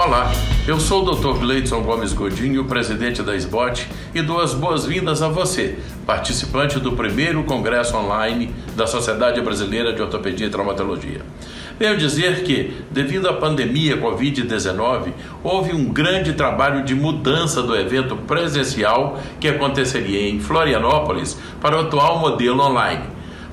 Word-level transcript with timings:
Olá, 0.00 0.30
eu 0.68 0.78
sou 0.78 1.04
o 1.04 1.10
Dr. 1.12 1.40
Gleidson 1.40 1.82
Gomes 1.82 2.12
Godinho, 2.12 2.64
presidente 2.66 3.20
da 3.20 3.34
SBOT, 3.34 3.84
e 4.14 4.22
dou 4.22 4.40
as 4.40 4.54
boas-vindas 4.54 5.22
a 5.22 5.28
você, 5.28 5.76
participante 6.06 6.78
do 6.78 6.92
primeiro 6.92 7.42
congresso 7.42 7.96
online 7.96 8.54
da 8.76 8.86
Sociedade 8.86 9.40
Brasileira 9.40 9.92
de 9.92 10.00
Ortopedia 10.00 10.46
e 10.46 10.50
Traumatologia. 10.50 11.22
Venho 11.80 11.98
dizer 11.98 12.44
que, 12.44 12.76
devido 12.92 13.28
à 13.28 13.32
pandemia 13.32 14.00
Covid-19, 14.00 15.14
houve 15.42 15.74
um 15.74 15.86
grande 15.86 16.34
trabalho 16.34 16.84
de 16.84 16.94
mudança 16.94 17.60
do 17.60 17.74
evento 17.74 18.14
presencial 18.18 19.18
que 19.40 19.48
aconteceria 19.48 20.30
em 20.30 20.38
Florianópolis 20.38 21.36
para 21.60 21.76
o 21.76 21.80
atual 21.80 22.20
modelo 22.20 22.62
online. 22.62 23.02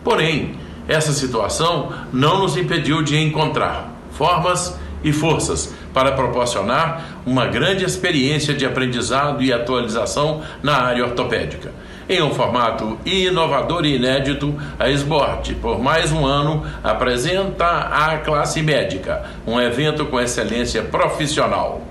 Porém, 0.04 0.54
essa 0.88 1.12
situação 1.12 1.91
não 2.14 2.41
nos 2.41 2.55
impediu 2.55 3.02
de 3.02 3.18
encontrar 3.18 3.96
formas 4.12 4.80
e 5.04 5.12
forças 5.12 5.73
para 5.96 6.12
proporcionar 6.12 7.22
uma 7.26 7.48
grande 7.48 7.85
experiência 7.85 8.54
de 8.54 8.66
aprendizado 8.66 9.41
e 9.41 9.54
atualização 9.54 10.41
na 10.62 10.76
área 10.76 11.05
ortopédica. 11.05 11.71
Em 12.09 12.21
um 12.21 12.31
formato 12.31 12.99
inovador 13.05 13.85
e 13.85 13.95
inédito, 13.95 14.54
a 14.77 14.90
SBORT, 14.90 15.55
por 15.62 15.80
mais 15.80 16.12
um 16.12 16.26
ano, 16.26 16.66
apresenta 16.84 17.66
a 17.66 18.18
classe 18.18 18.62
médica, 18.62 19.23
um 19.48 19.59
evento 19.59 20.05
com 20.08 20.20
excelência 20.20 20.84
profissional. 20.84 21.81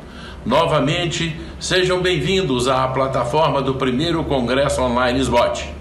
Novamente, 0.45 1.35
sejam 1.59 2.03
bem-vindos 2.03 2.69
à 2.69 2.87
plataforma 2.89 3.63
do 3.63 3.77
primeiro 3.77 4.23
Congresso 4.25 4.83
Online 4.83 5.19
SBOT. 5.19 5.73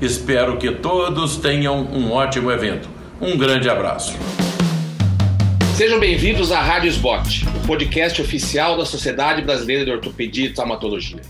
Espero 0.00 0.56
que 0.56 0.72
todos 0.72 1.36
tenham 1.36 1.78
um 1.80 2.10
ótimo 2.12 2.50
evento. 2.50 2.88
Um 3.20 3.38
grande 3.38 3.70
abraço. 3.70 4.47
Sejam 5.78 6.00
bem-vindos 6.00 6.50
à 6.50 6.60
Rádio 6.60 6.90
Spot, 6.90 7.24
o 7.56 7.64
podcast 7.64 8.20
oficial 8.20 8.76
da 8.76 8.84
Sociedade 8.84 9.42
Brasileira 9.42 9.84
de 9.84 9.92
Ortopedia 9.92 10.46
e 10.46 10.52
Traumatologia. 10.52 11.20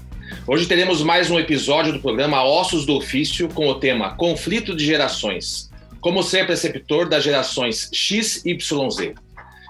Hoje 0.47 0.65
teremos 0.65 1.03
mais 1.03 1.31
um 1.31 1.39
episódio 1.39 1.93
do 1.93 2.01
programa 2.01 2.43
Ossos 2.43 2.87
do 2.87 2.95
Ofício 2.95 3.47
com 3.51 3.69
o 3.69 3.75
tema 3.75 4.17
Conflito 4.17 4.75
de 4.75 4.87
Gerações. 4.87 5.71
Como 6.01 6.23
ser 6.23 6.47
preceptor 6.47 7.11
das 7.11 7.25
gerações 7.25 7.91
X, 7.93 8.43
Y, 8.47 8.91
Z. 8.91 9.15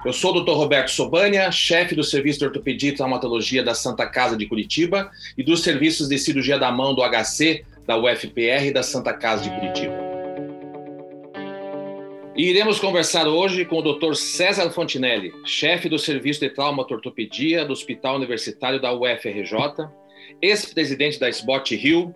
Eu 0.07 0.13
sou 0.13 0.33
o 0.33 0.45
Dr. 0.45 0.53
Roberto 0.53 0.93
Sobania, 0.93 1.51
chefe 1.51 1.97
do 1.97 2.05
Serviço 2.05 2.39
de 2.39 2.45
Ortopedia 2.45 2.91
e 2.91 2.95
Traumatologia 2.95 3.65
da 3.65 3.75
Santa 3.75 4.07
Casa 4.07 4.37
de 4.37 4.47
Curitiba 4.47 5.11
e 5.37 5.43
dos 5.43 5.65
serviços 5.65 6.09
de 6.09 6.17
cirurgia 6.19 6.57
da 6.57 6.71
mão 6.71 6.95
do 6.95 7.03
HC, 7.03 7.65
da 7.85 7.97
UFPR 7.97 8.67
e 8.67 8.73
da 8.73 8.85
Santa 8.85 9.13
Casa 9.13 9.43
de 9.43 9.51
Curitiba. 9.51 10.08
E 12.39 12.51
iremos 12.51 12.79
conversar 12.79 13.27
hoje 13.27 13.65
com 13.65 13.79
o 13.79 13.83
Dr. 13.83 14.15
César 14.15 14.71
Fontinelli, 14.71 15.35
chefe 15.45 15.89
do 15.89 15.99
Serviço 15.99 16.39
de 16.39 16.49
Traumatortopedia 16.49 17.65
do 17.65 17.73
Hospital 17.73 18.15
Universitário 18.15 18.81
da 18.81 18.93
UFRJ, 18.95 19.91
ex-presidente 20.41 21.19
da 21.19 21.29
SBOT 21.29 21.75
Rio, 21.75 22.15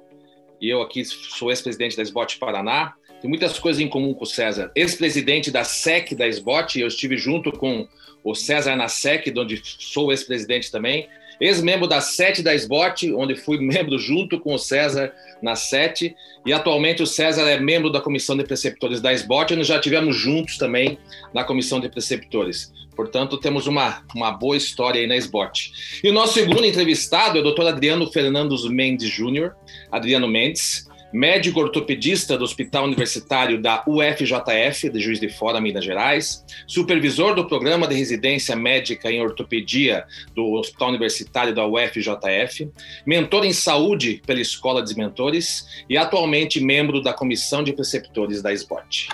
e 0.60 0.68
eu 0.68 0.80
aqui 0.80 1.04
sou 1.04 1.50
ex-presidente 1.50 1.96
da 1.96 2.04
SBOT 2.04 2.38
Paraná. 2.38 2.94
Tem 3.20 3.28
muitas 3.28 3.58
coisas 3.58 3.82
em 3.82 3.88
comum 3.88 4.14
com 4.14 4.22
o 4.22 4.26
César. 4.26 4.70
Ex-presidente 4.76 5.50
da 5.50 5.64
SEC 5.64 6.14
da 6.14 6.28
SBOT, 6.28 6.78
eu 6.78 6.86
estive 6.86 7.16
junto 7.16 7.50
com 7.50 7.88
o 8.22 8.32
César 8.32 8.76
na 8.76 8.86
SEC, 8.86 9.34
onde 9.36 9.60
sou 9.64 10.12
ex-presidente 10.12 10.70
também 10.70 11.08
ex-membro 11.42 11.88
da 11.88 12.00
SET 12.00 12.40
da 12.40 12.54
SBOT, 12.54 13.12
onde 13.12 13.34
fui 13.34 13.58
membro 13.58 13.98
junto 13.98 14.38
com 14.38 14.54
o 14.54 14.58
César 14.58 15.12
na 15.42 15.56
SET, 15.56 16.14
e 16.46 16.52
atualmente 16.52 17.02
o 17.02 17.06
César 17.06 17.48
é 17.48 17.58
membro 17.58 17.90
da 17.90 18.00
comissão 18.00 18.36
de 18.36 18.44
preceptores 18.44 19.00
da 19.00 19.12
SBOT, 19.12 19.52
e 19.52 19.56
nós 19.56 19.66
já 19.66 19.80
tivemos 19.80 20.16
juntos 20.16 20.56
também 20.56 20.98
na 21.34 21.42
comissão 21.42 21.80
de 21.80 21.88
preceptores. 21.88 22.72
Portanto, 22.94 23.38
temos 23.38 23.66
uma, 23.66 24.04
uma 24.14 24.30
boa 24.30 24.56
história 24.56 25.00
aí 25.00 25.06
na 25.06 25.16
SBOT. 25.16 25.72
E 26.04 26.10
o 26.10 26.12
nosso 26.12 26.34
segundo 26.34 26.64
entrevistado 26.64 27.38
é 27.38 27.40
o 27.40 27.52
Dr. 27.52 27.66
Adriano 27.66 28.06
Fernandes 28.12 28.64
Mendes 28.64 29.08
Júnior, 29.08 29.56
Adriano 29.90 30.28
Mendes, 30.28 30.86
médico 31.12 31.60
ortopedista 31.60 32.38
do 32.38 32.44
Hospital 32.44 32.84
Universitário 32.84 33.60
da 33.60 33.84
UFJF, 33.86 34.88
de 34.88 35.00
Juiz 35.00 35.20
de 35.20 35.28
Fora, 35.28 35.60
Minas 35.60 35.84
Gerais, 35.84 36.44
supervisor 36.66 37.34
do 37.34 37.46
programa 37.46 37.86
de 37.86 37.94
residência 37.94 38.56
médica 38.56 39.10
em 39.10 39.20
ortopedia 39.20 40.04
do 40.34 40.52
Hospital 40.52 40.88
Universitário 40.88 41.54
da 41.54 41.66
UFJF, 41.66 42.70
mentor 43.06 43.44
em 43.44 43.52
saúde 43.52 44.22
pela 44.26 44.40
Escola 44.40 44.82
de 44.82 44.96
Mentores 44.96 45.66
e 45.88 45.96
atualmente 45.96 46.60
membro 46.60 47.02
da 47.02 47.12
comissão 47.12 47.62
de 47.62 47.72
preceptores 47.72 48.40
da 48.40 48.52
SBOT. 48.52 49.08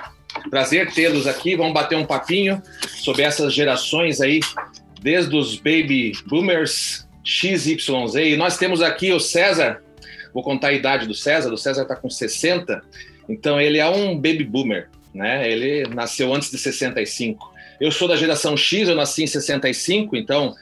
Prazer 0.51 0.93
tê-los 0.93 1.27
aqui, 1.27 1.57
vamos 1.57 1.73
bater 1.73 1.97
um 1.97 2.07
papinho 2.07 2.63
sobre 3.03 3.23
essas 3.23 3.53
gerações 3.53 4.21
aí, 4.21 4.41
desde 5.01 5.35
os 5.37 5.57
baby 5.57 6.13
boomers, 6.27 7.09
XYZ, 7.25 8.15
e 8.15 8.37
nós 8.37 8.57
temos 8.57 8.81
aqui 8.81 9.13
o 9.13 9.21
César, 9.21 9.83
Vou 10.39 10.45
contar 10.45 10.69
a 10.69 10.73
idade 10.73 11.05
do 11.05 11.15
César. 11.15 11.53
O 11.53 11.59
César 11.59 11.83
está 11.83 11.97
com 11.97 12.09
60, 12.09 12.81
então 13.29 13.61
ele 13.61 13.79
é 13.79 13.89
um 13.89 14.15
baby 14.15 14.45
boomer, 14.45 14.89
né? 15.13 15.51
Ele 15.51 15.83
nasceu 15.93 16.33
antes 16.33 16.49
de 16.49 16.57
65. 16.57 17.53
Eu 17.81 17.91
sou 17.91 18.07
da 18.07 18.15
geração 18.15 18.57
X, 18.57 18.89
eu 18.89 18.95
nasci 18.95 19.25
em 19.25 19.27
65, 19.27 20.15
então 20.15 20.55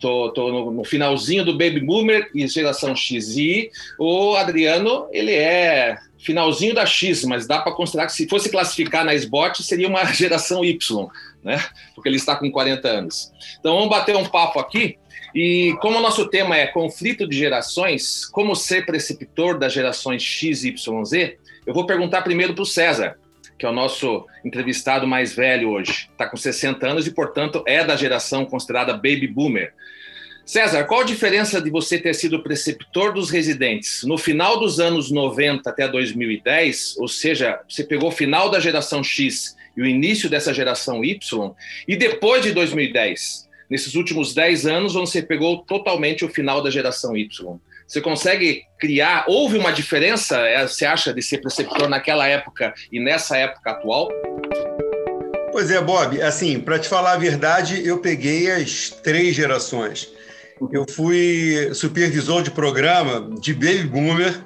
tô, 0.00 0.32
tô 0.32 0.50
no, 0.50 0.70
no, 0.72 0.84
finalzinho 0.84 1.44
do 1.44 1.52
baby 1.52 1.78
boomer 1.78 2.28
e 2.34 2.44
geração 2.48 2.96
X. 2.96 3.36
E 3.36 3.70
o 4.00 4.34
Adriano, 4.34 5.06
ele 5.12 5.32
é 5.32 5.96
finalzinho 6.18 6.74
da 6.74 6.84
X, 6.84 7.22
mas 7.22 7.46
dá 7.46 7.60
para 7.60 7.70
considerar 7.70 8.06
que 8.06 8.12
se 8.12 8.28
fosse 8.28 8.50
classificar 8.50 9.04
na 9.04 9.14
SBOT, 9.14 9.62
seria 9.62 9.86
uma 9.86 10.04
geração 10.12 10.64
Y, 10.64 11.08
né? 11.44 11.64
Porque 11.94 12.08
ele 12.08 12.16
está 12.16 12.34
com 12.34 12.50
40 12.50 12.88
anos. 12.88 13.30
Então 13.60 13.76
vamos 13.76 13.90
bater 13.90 14.16
um 14.16 14.26
papo 14.26 14.58
aqui 14.58 14.98
e 15.34 15.76
como 15.80 15.98
o 15.98 16.02
nosso 16.02 16.28
tema 16.28 16.56
é 16.56 16.66
conflito 16.66 17.28
de 17.28 17.36
gerações, 17.36 18.26
como 18.26 18.54
ser 18.54 18.84
preceptor 18.84 19.58
das 19.58 19.72
gerações 19.72 20.22
X, 20.22 20.64
Y, 20.64 21.04
Z, 21.04 21.38
eu 21.66 21.74
vou 21.74 21.86
perguntar 21.86 22.22
primeiro 22.22 22.54
para 22.54 22.62
o 22.62 22.66
César, 22.66 23.16
que 23.58 23.66
é 23.66 23.68
o 23.68 23.72
nosso 23.72 24.26
entrevistado 24.44 25.06
mais 25.06 25.34
velho 25.34 25.70
hoje. 25.70 26.08
Está 26.10 26.26
com 26.26 26.36
60 26.36 26.86
anos 26.86 27.06
e, 27.06 27.12
portanto, 27.12 27.62
é 27.66 27.84
da 27.84 27.94
geração 27.94 28.44
considerada 28.46 28.94
baby 28.94 29.26
boomer. 29.26 29.74
César, 30.46 30.82
qual 30.84 31.02
a 31.02 31.04
diferença 31.04 31.60
de 31.60 31.70
você 31.70 31.98
ter 31.98 32.14
sido 32.14 32.42
preceptor 32.42 33.12
dos 33.12 33.30
residentes 33.30 34.02
no 34.02 34.18
final 34.18 34.58
dos 34.58 34.80
anos 34.80 35.10
90 35.10 35.68
até 35.68 35.86
2010, 35.86 36.96
ou 36.98 37.06
seja, 37.06 37.60
você 37.68 37.84
pegou 37.84 38.08
o 38.08 38.12
final 38.12 38.50
da 38.50 38.58
geração 38.58 39.04
X 39.04 39.54
e 39.76 39.82
o 39.82 39.86
início 39.86 40.28
dessa 40.28 40.52
geração 40.52 41.04
Y, 41.04 41.54
e 41.86 41.94
depois 41.94 42.42
de 42.42 42.52
2010? 42.52 43.49
Nesses 43.70 43.94
últimos 43.94 44.34
10 44.34 44.66
anos, 44.66 44.94
você 44.94 45.22
pegou 45.22 45.58
totalmente 45.58 46.24
o 46.24 46.28
final 46.28 46.60
da 46.62 46.70
geração 46.70 47.16
Y. 47.16 47.58
Você 47.86 48.00
consegue 48.00 48.62
criar? 48.78 49.24
Houve 49.28 49.58
uma 49.58 49.72
diferença, 49.72 50.36
é, 50.38 50.66
você 50.66 50.84
acha, 50.84 51.14
de 51.14 51.22
ser 51.22 51.38
preceptor 51.38 51.88
naquela 51.88 52.26
época 52.26 52.74
e 52.90 52.98
nessa 52.98 53.36
época 53.36 53.70
atual? 53.70 54.08
Pois 55.52 55.70
é, 55.70 55.80
Bob. 55.80 56.20
Assim, 56.22 56.60
para 56.60 56.78
te 56.78 56.88
falar 56.88 57.12
a 57.12 57.18
verdade, 57.18 57.84
eu 57.86 57.98
peguei 57.98 58.50
as 58.50 58.90
três 58.90 59.34
gerações. 59.34 60.08
Eu 60.72 60.84
fui 60.88 61.70
supervisor 61.72 62.42
de 62.42 62.50
programa 62.50 63.30
de 63.40 63.54
Baby 63.54 63.84
Boomer, 63.84 64.40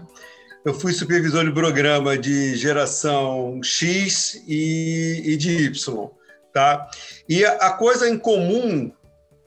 eu 0.64 0.72
fui 0.72 0.92
supervisor 0.92 1.44
de 1.44 1.52
programa 1.52 2.16
de 2.16 2.56
geração 2.56 3.60
X 3.62 4.42
e, 4.46 5.22
e 5.24 5.36
de 5.36 5.66
Y. 5.66 6.10
Tá? 6.52 6.88
E 7.28 7.44
a 7.44 7.70
coisa 7.70 8.08
em 8.08 8.16
comum 8.16 8.90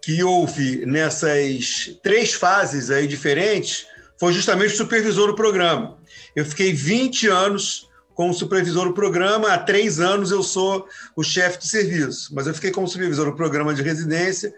que 0.07 0.23
houve 0.23 0.85
nessas 0.85 1.93
três 2.01 2.33
fases 2.33 2.89
aí 2.89 3.05
diferentes 3.05 3.85
foi 4.17 4.31
justamente 4.31 4.73
o 4.73 4.77
supervisor 4.77 5.27
do 5.27 5.35
programa. 5.35 5.97
Eu 6.33 6.45
fiquei 6.45 6.71
20 6.71 7.27
anos 7.27 7.89
como 8.15 8.33
supervisor 8.33 8.87
do 8.87 8.93
programa, 8.93 9.51
há 9.51 9.57
três 9.57 9.99
anos 9.99 10.31
eu 10.31 10.41
sou 10.41 10.87
o 11.13 11.21
chefe 11.21 11.59
de 11.59 11.67
serviço, 11.67 12.33
mas 12.33 12.47
eu 12.47 12.53
fiquei 12.53 12.71
como 12.71 12.87
supervisor 12.87 13.25
do 13.25 13.35
programa 13.35 13.73
de 13.73 13.81
residência 13.81 14.53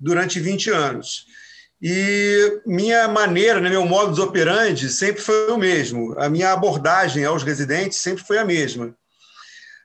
durante 0.00 0.40
20 0.40 0.70
anos. 0.70 1.26
E 1.82 2.62
minha 2.64 3.06
maneira, 3.06 3.60
né, 3.60 3.68
meu 3.68 3.84
modus 3.84 4.18
operandi 4.18 4.88
sempre 4.88 5.20
foi 5.20 5.50
o 5.50 5.58
mesmo. 5.58 6.18
A 6.18 6.30
minha 6.30 6.50
abordagem 6.50 7.26
aos 7.26 7.42
residentes 7.42 7.98
sempre 7.98 8.24
foi 8.24 8.38
a 8.38 8.44
mesma. 8.44 8.96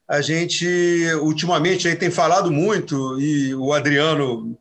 A 0.08 0.22
gente, 0.22 0.66
ultimamente, 1.22 1.90
aí 1.90 1.96
tem 1.98 2.10
falado 2.10 2.50
muito, 2.50 3.20
e 3.20 3.54
o 3.54 3.74
Adriano 3.74 4.58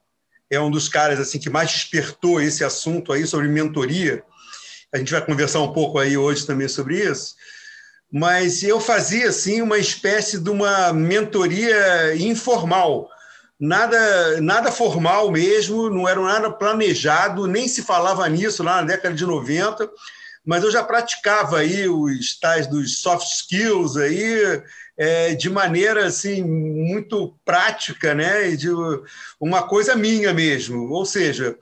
é 0.51 0.61
um 0.61 0.71
dos 0.71 0.89
caras 0.89 1.21
assim 1.21 1.39
que 1.39 1.51
mais 1.51 1.71
despertou 1.71 2.41
esse 2.41 2.65
assunto 2.65 3.13
aí 3.13 3.27
sobre 3.27 3.49
mentoria. 3.49 4.23
A 4.93 4.99
gente 4.99 5.13
vai 5.13 5.25
conversar 5.25 5.61
um 5.61 5.73
pouco 5.73 5.99
aí 5.99 6.17
hoje 6.17 6.47
também 6.47 6.69
sobre 6.69 6.99
isso. 6.99 7.35
Mas 8.11 8.63
eu 8.63 8.81
fazia 8.81 9.29
assim 9.29 9.61
uma 9.61 9.79
espécie 9.79 10.39
de 10.39 10.49
uma 10.49 10.93
mentoria 10.95 12.17
informal, 12.17 13.09
nada 13.61 14.41
nada 14.41 14.73
formal 14.73 15.31
mesmo, 15.31 15.91
não 15.91 16.09
era 16.09 16.21
nada 16.21 16.51
planejado, 16.51 17.47
nem 17.47 17.69
se 17.69 17.83
falava 17.83 18.27
nisso 18.29 18.63
lá 18.63 18.77
na 18.77 18.89
década 18.89 19.15
de 19.15 19.27
90, 19.27 19.91
mas 20.43 20.65
eu 20.65 20.71
já 20.71 20.83
praticava 20.83 21.59
aí 21.59 21.87
os 21.87 22.39
tais 22.41 22.67
dos 22.67 23.03
soft 23.03 23.27
skills 23.27 23.99
aí, 23.99 24.63
é, 24.99 25.33
de 25.35 25.49
maneira 25.49 26.07
assim 26.07 26.43
muito 26.43 27.33
prática, 27.45 28.15
né? 28.15 28.51
De 28.51 28.69
uma 29.41 29.63
coisa 29.63 29.95
minha 29.95 30.35
mesmo. 30.35 30.91
Ou 30.91 31.07
seja, 31.07 31.57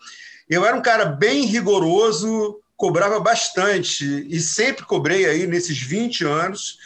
eu 0.49 0.65
era 0.65 0.75
um 0.75 0.83
cara 0.83 1.05
bem 1.05 1.45
rigoroso, 1.45 2.59
cobrava 2.77 3.21
bastante 3.21 4.27
e 4.29 4.41
sempre 4.41 4.87
cobrei 4.87 5.27
aí 5.27 5.47
nesses 5.47 5.79
20 5.79 6.25
anos, 6.25 6.79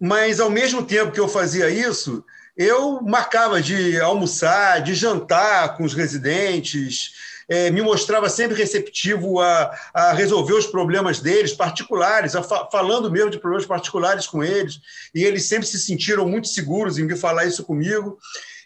mas 0.00 0.40
ao 0.40 0.50
mesmo 0.50 0.84
tempo 0.84 1.12
que 1.12 1.20
eu 1.20 1.28
fazia 1.28 1.70
isso, 1.70 2.24
eu 2.56 3.00
marcava 3.02 3.62
de 3.62 4.00
almoçar, 4.00 4.82
de 4.82 4.94
jantar 4.94 5.76
com 5.76 5.84
os 5.84 5.94
residentes, 5.94 7.12
é, 7.48 7.70
me 7.70 7.82
mostrava 7.82 8.28
sempre 8.28 8.56
receptivo 8.56 9.40
a, 9.40 9.70
a, 9.92 10.12
resolver 10.12 10.54
os 10.54 10.66
problemas 10.66 11.20
deles, 11.20 11.52
particulares, 11.52 12.32
fa 12.32 12.68
falando 12.70 13.10
mesmo 13.10 13.30
de 13.30 13.38
problemas 13.38 13.66
particulares 13.66 14.26
com 14.26 14.42
eles, 14.42 14.80
e 15.14 15.24
eles 15.24 15.44
sempre 15.44 15.66
se 15.66 15.78
sentiram 15.78 16.28
muito 16.28 16.48
seguros 16.48 16.98
em 16.98 17.06
vir 17.06 17.16
falar 17.16 17.44
isso 17.44 17.64
comigo. 17.64 18.18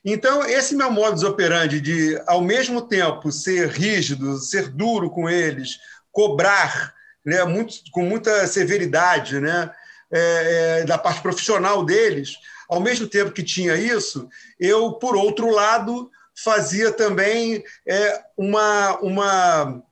Então, 0.04 0.44
esse 0.44 0.74
meu 0.74 0.90
modus 0.90 1.22
operandi 1.22 1.80
de, 1.80 2.20
ao 2.26 2.40
mesmo 2.40 2.82
tempo, 2.82 3.32
ser 3.32 3.68
rígido, 3.68 4.38
ser 4.38 4.68
duro 4.68 5.10
com 5.10 5.28
eles, 5.28 5.78
cobrar 6.12 6.94
né, 7.24 7.44
muito, 7.44 7.74
com 7.92 8.02
muita 8.02 8.46
severidade 8.46 9.40
né, 9.40 9.70
é, 10.10 10.80
é, 10.80 10.84
da 10.84 10.96
parte 10.96 11.20
profissional 11.20 11.84
deles, 11.84 12.36
ao 12.68 12.80
mesmo 12.80 13.06
tempo 13.06 13.32
que 13.32 13.42
tinha 13.42 13.74
isso, 13.76 14.28
eu, 14.58 14.92
por 14.92 15.16
outro 15.16 15.50
lado, 15.50 16.10
fazia 16.44 16.92
também 16.92 17.64
é, 17.86 18.22
uma, 18.36 18.98
uma 19.00 19.82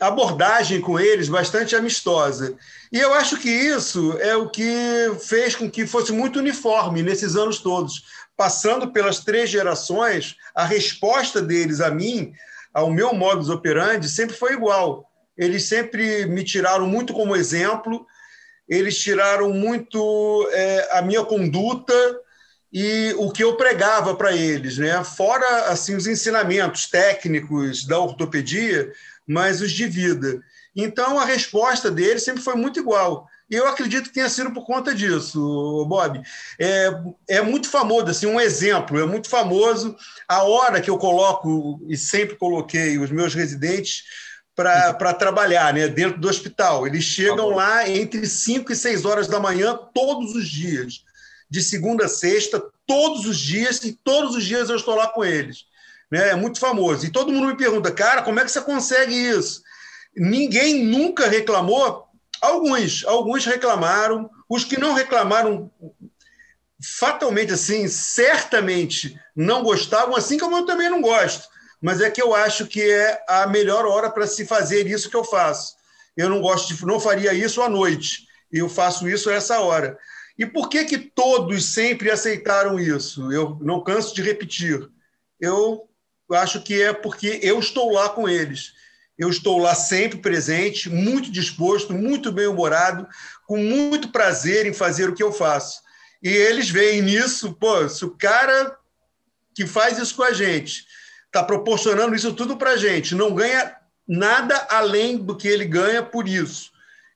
abordagem 0.00 0.80
com 0.80 0.98
eles 0.98 1.28
bastante 1.28 1.74
amistosa. 1.74 2.56
E 2.92 2.98
eu 2.98 3.12
acho 3.14 3.38
que 3.38 3.48
isso 3.48 4.16
é 4.18 4.36
o 4.36 4.48
que 4.48 4.64
fez 5.20 5.54
com 5.54 5.70
que 5.70 5.86
fosse 5.86 6.12
muito 6.12 6.38
uniforme 6.38 7.02
nesses 7.02 7.36
anos 7.36 7.58
todos. 7.58 8.04
Passando 8.36 8.92
pelas 8.92 9.20
três 9.20 9.48
gerações, 9.50 10.36
a 10.54 10.64
resposta 10.64 11.40
deles 11.40 11.80
a 11.80 11.90
mim, 11.90 12.32
ao 12.72 12.90
meu 12.90 13.14
modus 13.14 13.48
operandi, 13.48 14.08
sempre 14.08 14.36
foi 14.36 14.52
igual. 14.52 15.08
Eles 15.36 15.64
sempre 15.64 16.26
me 16.26 16.44
tiraram 16.44 16.86
muito 16.86 17.12
como 17.12 17.36
exemplo, 17.36 18.06
eles 18.68 18.98
tiraram 18.98 19.50
muito 19.50 20.48
é, 20.52 20.88
a 20.98 21.02
minha 21.02 21.24
conduta, 21.24 21.94
e 22.74 23.14
o 23.18 23.30
que 23.30 23.44
eu 23.44 23.56
pregava 23.56 24.16
para 24.16 24.36
eles, 24.36 24.78
né? 24.78 25.04
Fora 25.04 25.70
assim 25.70 25.94
os 25.94 26.08
ensinamentos 26.08 26.88
técnicos 26.88 27.86
da 27.86 28.00
ortopedia, 28.00 28.92
mas 29.24 29.60
os 29.60 29.70
de 29.70 29.86
vida. 29.86 30.42
Então 30.74 31.20
a 31.20 31.24
resposta 31.24 31.88
deles 31.88 32.24
sempre 32.24 32.42
foi 32.42 32.56
muito 32.56 32.80
igual. 32.80 33.28
E 33.48 33.54
eu 33.54 33.68
acredito 33.68 34.08
que 34.08 34.14
tenha 34.14 34.28
sido 34.28 34.50
por 34.50 34.66
conta 34.66 34.92
disso, 34.92 35.86
Bob. 35.88 36.20
É, 36.58 36.90
é 37.28 37.42
muito 37.42 37.68
famoso, 37.68 38.06
assim, 38.06 38.26
um 38.26 38.40
exemplo, 38.40 38.98
é 38.98 39.06
muito 39.06 39.28
famoso 39.28 39.96
a 40.26 40.42
hora 40.42 40.80
que 40.80 40.90
eu 40.90 40.98
coloco, 40.98 41.80
e 41.86 41.96
sempre 41.96 42.34
coloquei 42.36 42.98
os 42.98 43.10
meus 43.10 43.34
residentes 43.34 44.02
para 44.56 45.14
trabalhar 45.14 45.72
né, 45.72 45.86
dentro 45.86 46.18
do 46.18 46.28
hospital. 46.28 46.86
Eles 46.86 47.04
chegam 47.04 47.50
tá 47.50 47.54
lá 47.54 47.88
entre 47.88 48.26
5 48.26 48.72
e 48.72 48.76
6 48.76 49.04
horas 49.04 49.28
da 49.28 49.38
manhã 49.38 49.78
todos 49.94 50.34
os 50.34 50.48
dias 50.48 51.04
de 51.54 51.62
segunda 51.62 52.06
a 52.06 52.08
sexta, 52.08 52.60
todos 52.84 53.26
os 53.26 53.38
dias, 53.38 53.84
e 53.84 53.92
todos 53.92 54.34
os 54.34 54.44
dias 54.44 54.68
eu 54.68 54.74
estou 54.74 54.96
lá 54.96 55.06
com 55.06 55.24
eles. 55.24 55.66
Né? 56.10 56.30
É 56.30 56.34
muito 56.34 56.58
famoso. 56.58 57.06
E 57.06 57.12
todo 57.12 57.30
mundo 57.30 57.46
me 57.46 57.56
pergunta, 57.56 57.92
cara, 57.92 58.22
como 58.22 58.40
é 58.40 58.44
que 58.44 58.50
você 58.50 58.60
consegue 58.60 59.14
isso? 59.14 59.62
Ninguém 60.16 60.84
nunca 60.84 61.28
reclamou. 61.28 62.08
Alguns, 62.40 63.04
alguns 63.06 63.46
reclamaram. 63.46 64.28
Os 64.48 64.64
que 64.64 64.80
não 64.80 64.94
reclamaram, 64.94 65.70
fatalmente 66.98 67.52
assim, 67.52 67.86
certamente 67.86 69.16
não 69.34 69.62
gostavam, 69.62 70.16
assim 70.16 70.36
como 70.36 70.56
eu 70.56 70.66
também 70.66 70.90
não 70.90 71.00
gosto. 71.00 71.48
Mas 71.80 72.00
é 72.00 72.10
que 72.10 72.20
eu 72.20 72.34
acho 72.34 72.66
que 72.66 72.82
é 72.82 73.22
a 73.28 73.46
melhor 73.46 73.86
hora 73.86 74.10
para 74.10 74.26
se 74.26 74.44
fazer 74.44 74.88
isso 74.88 75.08
que 75.08 75.16
eu 75.16 75.22
faço. 75.22 75.76
Eu 76.16 76.28
não 76.28 76.40
gosto 76.40 76.74
de, 76.74 76.84
não 76.84 76.98
faria 76.98 77.32
isso 77.32 77.62
à 77.62 77.68
noite. 77.68 78.26
Eu 78.50 78.68
faço 78.68 79.08
isso 79.08 79.30
a 79.30 79.34
essa 79.34 79.60
hora. 79.60 79.96
E 80.38 80.44
por 80.44 80.68
que, 80.68 80.84
que 80.84 80.98
todos 80.98 81.72
sempre 81.72 82.10
aceitaram 82.10 82.78
isso? 82.78 83.30
Eu 83.32 83.58
não 83.60 83.82
canso 83.82 84.14
de 84.14 84.22
repetir. 84.22 84.88
Eu 85.40 85.88
acho 86.32 86.62
que 86.62 86.82
é 86.82 86.92
porque 86.92 87.38
eu 87.42 87.58
estou 87.58 87.92
lá 87.92 88.08
com 88.08 88.28
eles. 88.28 88.72
Eu 89.16 89.30
estou 89.30 89.58
lá 89.58 89.74
sempre 89.74 90.18
presente, 90.18 90.90
muito 90.90 91.30
disposto, 91.30 91.92
muito 91.92 92.32
bem-humorado, 92.32 93.06
com 93.46 93.56
muito 93.56 94.08
prazer 94.08 94.66
em 94.66 94.72
fazer 94.72 95.08
o 95.08 95.14
que 95.14 95.22
eu 95.22 95.32
faço. 95.32 95.82
E 96.20 96.28
eles 96.28 96.68
veem 96.68 97.00
nisso, 97.02 97.52
pô, 97.52 97.88
se 97.88 98.04
o 98.04 98.10
cara 98.10 98.76
que 99.54 99.66
faz 99.66 99.98
isso 99.98 100.16
com 100.16 100.24
a 100.24 100.32
gente 100.32 100.84
está 101.26 101.44
proporcionando 101.44 102.14
isso 102.14 102.32
tudo 102.32 102.56
para 102.56 102.70
a 102.70 102.76
gente, 102.76 103.14
não 103.14 103.34
ganha 103.34 103.76
nada 104.06 104.66
além 104.70 105.16
do 105.16 105.36
que 105.36 105.48
ele 105.48 105.64
ganha 105.64 106.02
por 106.02 106.28
isso, 106.28 106.70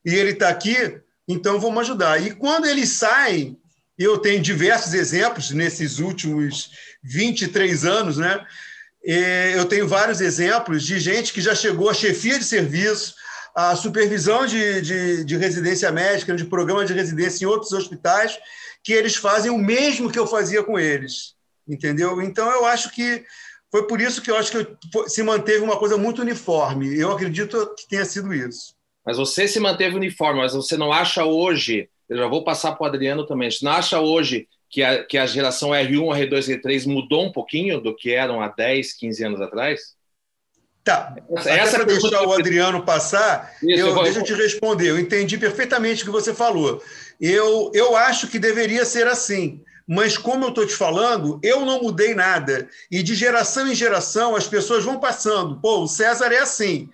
e 0.05 0.15
ele 0.15 0.31
está 0.31 0.49
aqui, 0.49 1.01
então 1.29 1.61
vamos 1.61 1.83
ajudar. 1.83 2.21
E 2.21 2.35
quando 2.35 2.67
eles 2.67 2.93
saem, 2.93 3.57
eu 3.99 4.17
tenho 4.19 4.41
diversos 4.41 4.95
exemplos 4.95 5.51
nesses 5.51 5.99
últimos 5.99 6.71
23 7.03 7.85
anos, 7.85 8.17
né? 8.17 8.45
Eu 9.55 9.65
tenho 9.67 9.87
vários 9.87 10.21
exemplos 10.21 10.85
de 10.85 10.99
gente 10.99 11.33
que 11.33 11.41
já 11.41 11.55
chegou 11.55 11.91
a 11.91 11.95
chefia 11.95 12.39
de 12.39 12.45
serviço, 12.45 13.15
a 13.55 13.75
supervisão 13.77 14.47
de, 14.47 14.81
de, 14.81 15.25
de 15.25 15.37
residência 15.37 15.91
médica, 15.91 16.35
de 16.35 16.45
programa 16.45 16.85
de 16.85 16.93
residência 16.93 17.45
em 17.45 17.49
outros 17.49 17.73
hospitais, 17.73 18.39
que 18.83 18.93
eles 18.93 19.17
fazem 19.17 19.51
o 19.51 19.59
mesmo 19.59 20.11
que 20.11 20.19
eu 20.19 20.27
fazia 20.27 20.63
com 20.63 20.79
eles, 20.79 21.35
entendeu? 21.67 22.23
Então 22.23 22.51
eu 22.51 22.65
acho 22.65 22.91
que 22.91 23.25
foi 23.71 23.87
por 23.87 24.01
isso 24.01 24.23
que 24.23 24.31
eu 24.31 24.37
acho 24.37 24.53
que 24.53 25.11
se 25.11 25.23
manteve 25.23 25.61
uma 25.61 25.77
coisa 25.77 25.97
muito 25.97 26.23
uniforme. 26.23 26.97
Eu 26.97 27.13
acredito 27.13 27.75
que 27.77 27.89
tenha 27.89 28.05
sido 28.05 28.33
isso. 28.33 28.78
Mas 29.09 29.17
você 29.17 29.49
se 29.49 29.59
manteve 29.59 29.97
uniforme, 29.97 30.41
mas 30.41 30.53
você 30.53 30.77
não 30.77 30.93
acha 30.93 31.25
hoje, 31.25 31.89
eu 32.11 32.19
já 32.19 32.27
vou 32.27 32.45
passar 32.45 32.73
para 32.73 32.85
o 32.85 32.87
Adriano 32.87 33.27
também, 33.27 33.51
você 33.51 33.65
não 33.65 33.73
acha 33.73 33.99
hoje 33.99 34.47
que 34.69 34.83
a, 34.83 35.03
que 35.03 35.17
a 35.17 35.25
geração 35.25 35.71
R1, 35.71 36.29
R2, 36.29 36.61
R3 36.61 36.87
mudou 36.87 37.25
um 37.25 37.33
pouquinho 37.33 37.81
do 37.81 37.97
que 37.97 38.13
eram 38.13 38.43
há 38.43 38.49
10, 38.49 38.93
15 38.93 39.25
anos 39.25 39.41
atrás? 39.41 39.95
Tá. 40.85 41.17
Essa, 41.39 41.51
essa 41.51 41.77
para 41.77 41.85
deixar 41.87 42.23
o 42.23 42.35
Adriano 42.35 42.85
passar, 42.85 43.57
Isso, 43.63 43.81
eu, 43.81 43.87
eu 43.87 43.95
vou... 43.95 44.05
deixa 44.05 44.19
eu 44.19 44.25
te 44.25 44.35
responder. 44.35 44.91
Eu 44.91 44.99
entendi 44.99 45.39
perfeitamente 45.39 46.03
o 46.03 46.05
que 46.05 46.13
você 46.13 46.35
falou. 46.35 46.83
Eu, 47.19 47.71
eu 47.73 47.97
acho 47.97 48.29
que 48.29 48.39
deveria 48.39 48.85
ser 48.85 49.07
assim. 49.07 49.63
Mas, 49.87 50.19
como 50.19 50.45
eu 50.45 50.49
estou 50.51 50.67
te 50.67 50.75
falando, 50.75 51.41
eu 51.43 51.65
não 51.65 51.81
mudei 51.81 52.15
nada. 52.15 52.69
E 52.91 53.03
de 53.03 53.15
geração 53.15 53.67
em 53.67 53.75
geração, 53.75 54.37
as 54.37 54.47
pessoas 54.47 54.85
vão 54.85 55.01
passando. 55.01 55.59
Pô, 55.63 55.79
o 55.79 55.89
César 55.89 56.31
é 56.31 56.41
assim 56.41 56.91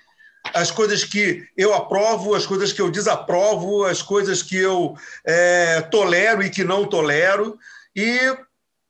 as 0.52 0.70
coisas 0.70 1.04
que 1.04 1.46
eu 1.56 1.72
aprovo, 1.72 2.34
as 2.34 2.46
coisas 2.46 2.72
que 2.72 2.80
eu 2.80 2.90
desaprovo, 2.90 3.84
as 3.84 4.02
coisas 4.02 4.42
que 4.42 4.56
eu 4.56 4.94
é, 5.24 5.80
tolero 5.82 6.42
e 6.42 6.50
que 6.50 6.64
não 6.64 6.86
tolero, 6.86 7.58
e 7.96 8.18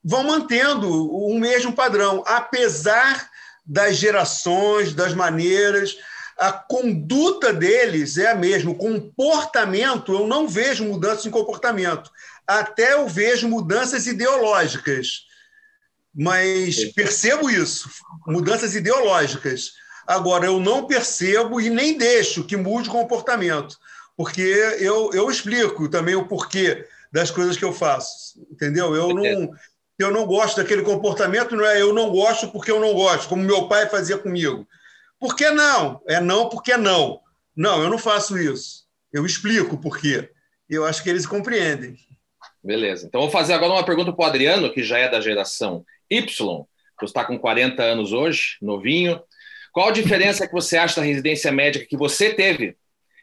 vão 0.03 0.25
mantendo 0.25 0.91
o 1.11 1.39
mesmo 1.39 1.73
padrão, 1.73 2.25
apesar 2.27 3.31
das 3.65 3.97
gerações, 3.97 4.93
das 4.93 5.15
maneiras, 5.15 5.97
a 6.37 6.53
conduta 6.53 7.53
deles 7.53 8.19
é 8.19 8.31
a 8.31 8.35
mesma, 8.35 8.73
o 8.73 8.75
comportamento, 8.75 10.13
eu 10.13 10.27
não 10.27 10.49
vejo 10.49 10.85
mudanças 10.85 11.25
em 11.25 11.31
comportamento, 11.31 12.11
até 12.47 12.95
eu 12.95 13.09
vejo 13.09 13.49
mudanças 13.49 14.07
ideológicas, 14.07 15.27
mas 16.15 16.85
percebo 16.93 17.49
isso, 17.49 17.89
mudanças 18.27 18.75
ideológicas 18.75 19.73
Agora, 20.07 20.47
eu 20.47 20.61
não 20.61 20.87
percebo 20.87 21.61
e 21.61 21.71
nem 21.71 21.97
deixo 21.97 22.45
que 22.45 22.57
mude 22.57 22.89
o 22.89 22.93
comportamento, 22.93 23.79
porque 24.17 24.43
eu, 24.81 25.11
eu 25.13 25.31
explico 25.31 25.89
também 25.89 26.15
o 26.15 26.27
porquê 26.27 26.87
das 27.13 27.31
coisas 27.31 27.57
que 27.57 27.65
eu 27.65 27.73
faço, 27.73 28.45
entendeu? 28.51 28.95
Eu 28.95 29.09
não, 29.15 29.51
eu 29.99 30.11
não 30.11 30.27
gosto 30.27 30.57
daquele 30.57 30.83
comportamento, 30.83 31.57
não 31.57 31.65
é 31.65 31.81
eu 31.81 31.93
não 31.93 32.11
gosto 32.11 32.49
porque 32.49 32.71
eu 32.71 32.81
não 32.81 32.93
gosto, 32.93 33.29
como 33.29 33.43
meu 33.43 33.69
pai 33.69 33.89
fazia 33.89 34.19
comigo. 34.19 34.67
Por 35.19 35.37
que 35.37 35.51
não? 35.51 36.03
É 36.07 36.21
não 36.21 36.49
porque 36.49 36.77
não. 36.77 37.21
Não, 37.57 37.83
eu 37.83 37.89
não 37.89 37.99
faço 37.99 38.37
isso. 38.37 38.85
Eu 39.13 39.25
explico 39.25 39.79
por 39.79 39.99
quê. 39.99 40.31
Eu 40.69 40.85
acho 40.85 41.03
que 41.03 41.09
eles 41.09 41.25
compreendem. 41.25 41.97
Beleza. 42.63 43.07
Então, 43.07 43.21
vou 43.21 43.31
fazer 43.31 43.53
agora 43.53 43.73
uma 43.73 43.85
pergunta 43.85 44.13
para 44.13 44.25
o 44.25 44.29
Adriano, 44.29 44.73
que 44.73 44.83
já 44.83 44.99
é 44.99 45.09
da 45.09 45.21
geração 45.21 45.85
Y. 46.11 46.27
Você 46.99 47.05
está 47.05 47.25
com 47.25 47.39
40 47.39 47.83
anos 47.83 48.13
hoje, 48.13 48.57
novinho. 48.61 49.23
Qual 49.75 49.89
a 49.89 49.93
diferença 49.93 50.47
que 50.47 50.53
você 50.53 50.77
acha 50.77 51.01
da 51.01 51.07
residência 51.07 51.51
médica 51.51 51.85
que 51.85 51.97
você 51.97 52.33
teve 52.33 52.77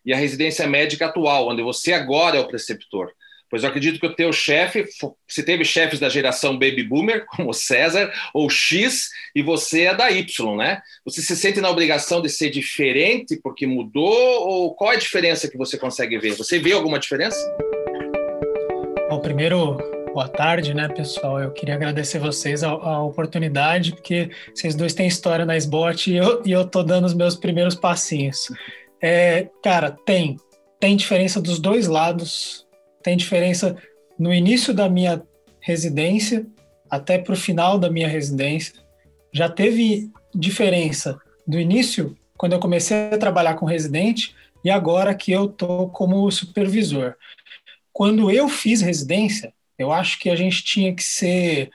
e 0.05 0.13
a 0.13 0.17
residência 0.17 0.67
médica 0.67 1.05
atual, 1.05 1.47
onde 1.47 1.63
você 1.63 1.93
agora 1.93 2.35
é 2.35 2.41
o 2.41 2.47
preceptor? 2.47 3.09
Pois 3.49 3.63
eu 3.63 3.69
acredito 3.69 4.01
que 4.01 4.05
o 4.05 4.13
teu 4.13 4.33
chefe, 4.33 4.85
se 5.29 5.43
teve 5.43 5.63
chefes 5.63 5.97
da 5.97 6.09
geração 6.09 6.59
Baby 6.59 6.83
Boomer, 6.83 7.25
como 7.31 7.53
César, 7.53 8.11
ou 8.33 8.49
X, 8.49 9.09
e 9.33 9.41
você 9.41 9.83
é 9.83 9.95
da 9.95 10.11
Y, 10.11 10.57
né? 10.57 10.81
Você 11.05 11.21
se 11.21 11.37
sente 11.37 11.61
na 11.61 11.69
obrigação 11.69 12.21
de 12.21 12.27
ser 12.27 12.49
diferente 12.49 13.39
porque 13.41 13.65
mudou? 13.65 14.13
Ou 14.45 14.75
qual 14.75 14.91
é 14.91 14.97
a 14.97 14.99
diferença 14.99 15.49
que 15.49 15.57
você 15.57 15.77
consegue 15.77 16.17
ver? 16.17 16.33
Você 16.33 16.59
vê 16.59 16.73
alguma 16.73 16.99
diferença? 16.99 17.39
Bom, 19.09 19.21
primeiro, 19.21 19.77
boa 20.13 20.27
tarde, 20.27 20.73
né, 20.73 20.87
pessoal? 20.89 21.39
Eu 21.39 21.51
queria 21.51 21.75
agradecer 21.75 22.19
vocês 22.19 22.63
a, 22.63 22.69
a 22.69 23.03
oportunidade, 23.03 23.93
porque 23.93 24.29
vocês 24.53 24.75
dois 24.75 24.93
têm 24.93 25.07
história 25.07 25.45
na 25.45 25.55
SBOT 25.55 26.11
e 26.11 26.17
eu, 26.17 26.41
e 26.45 26.51
eu 26.51 26.65
tô 26.65 26.83
dando 26.83 27.05
os 27.05 27.13
meus 27.13 27.35
primeiros 27.35 27.75
passinhos. 27.75 28.51
É, 29.01 29.49
cara, 29.63 29.91
tem. 29.91 30.37
Tem 30.79 30.95
diferença 30.95 31.41
dos 31.41 31.59
dois 31.59 31.87
lados. 31.87 32.67
Tem 33.01 33.15
diferença 33.15 33.75
no 34.19 34.33
início 34.33 34.73
da 34.73 34.89
minha 34.89 35.21
residência 35.59 36.45
até 36.89 37.17
para 37.17 37.33
o 37.33 37.37
final 37.37 37.77
da 37.77 37.89
minha 37.89 38.07
residência. 38.07 38.75
Já 39.31 39.47
teve 39.47 40.11
diferença 40.35 41.19
do 41.47 41.57
início, 41.57 42.17
quando 42.37 42.53
eu 42.53 42.59
comecei 42.59 43.11
a 43.13 43.17
trabalhar 43.17 43.55
com 43.55 43.65
residente, 43.65 44.35
e 44.63 44.69
agora 44.69 45.15
que 45.15 45.31
eu 45.31 45.47
tô 45.47 45.87
como 45.87 46.29
supervisor. 46.29 47.15
Quando 47.93 48.29
eu 48.29 48.47
fiz 48.49 48.81
residência, 48.81 49.53
eu 49.77 49.91
acho 49.91 50.19
que 50.19 50.29
a 50.29 50.35
gente 50.35 50.63
tinha 50.63 50.93
que 50.93 51.03
ser 51.03 51.71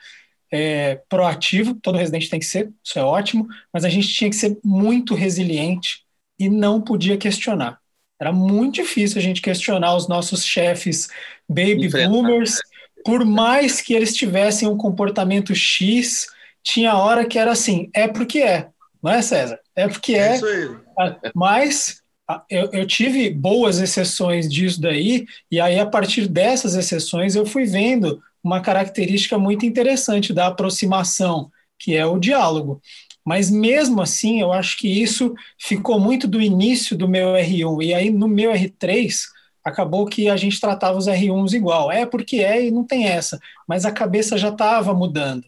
é, 0.51 1.01
proativo, 1.09 1.75
todo 1.75 1.97
residente 1.97 2.29
tem 2.29 2.39
que 2.39 2.45
ser, 2.45 2.71
isso 2.83 2.97
é 2.97 3.03
ótimo, 3.03 3.47
mas 3.73 3.83
a 3.83 3.89
gente 3.89 4.07
tinha 4.07 4.29
que 4.29 4.35
ser 4.35 4.57
muito 4.63 5.13
resiliente 5.13 6.03
e 6.39 6.49
não 6.49 6.81
podia 6.81 7.17
questionar. 7.17 7.79
Era 8.19 8.31
muito 8.31 8.75
difícil 8.75 9.19
a 9.19 9.21
gente 9.21 9.41
questionar 9.41 9.95
os 9.95 10.07
nossos 10.07 10.43
chefes 10.43 11.09
baby 11.47 11.89
boomers, 11.89 12.59
por 13.05 13.23
mais 13.23 13.81
que 13.81 13.93
eles 13.93 14.15
tivessem 14.15 14.67
um 14.67 14.77
comportamento 14.77 15.53
X, 15.53 16.27
tinha 16.63 16.97
hora 16.97 17.25
que 17.25 17.37
era 17.37 17.51
assim, 17.51 17.89
é 17.93 18.07
porque 18.07 18.39
é, 18.39 18.69
não 19.01 19.11
é, 19.11 19.21
César? 19.21 19.59
É 19.75 19.87
porque 19.87 20.15
é. 20.15 20.29
é 20.29 20.35
isso 20.35 20.45
aí. 20.45 21.31
Mas 21.35 22.01
eu, 22.49 22.69
eu, 22.71 22.85
tive 22.85 23.29
boas 23.29 23.79
exceções 23.79 24.51
disso 24.51 24.81
daí, 24.81 25.25
e 25.49 25.59
aí 25.59 25.79
a 25.79 25.85
partir 25.85 26.27
dessas 26.27 26.75
exceções 26.75 27.35
eu 27.35 27.45
fui 27.45 27.65
vendo 27.65 28.21
uma 28.43 28.61
característica 28.61 29.37
muito 29.37 29.65
interessante 29.65 30.33
da 30.33 30.47
aproximação, 30.47 31.51
que 31.79 31.95
é 31.95 32.05
o 32.05 32.19
diálogo. 32.19 32.81
Mas 33.25 33.49
mesmo 33.49 34.01
assim, 34.01 34.41
eu 34.41 34.53
acho 34.53 34.77
que 34.77 34.87
isso 34.87 35.33
ficou 35.59 35.99
muito 35.99 36.27
do 36.27 36.41
início 36.41 36.97
do 36.97 37.09
meu 37.09 37.33
R1, 37.33 37.83
e 37.83 37.93
aí 37.93 38.09
no 38.09 38.27
meu 38.27 38.51
R3 38.51 39.25
acabou 39.63 40.05
que 40.05 40.29
a 40.29 40.37
gente 40.37 40.61
tratava 40.61 40.97
os 40.97 41.07
R1s 41.07 41.53
igual. 41.53 41.91
É 41.91 42.05
porque 42.05 42.37
é 42.37 42.67
e 42.67 42.71
não 42.71 42.85
tem 42.85 43.05
essa, 43.05 43.39
mas 43.67 43.85
a 43.85 43.91
cabeça 43.91 44.37
já 44.37 44.49
estava 44.49 44.93
mudando. 44.93 45.45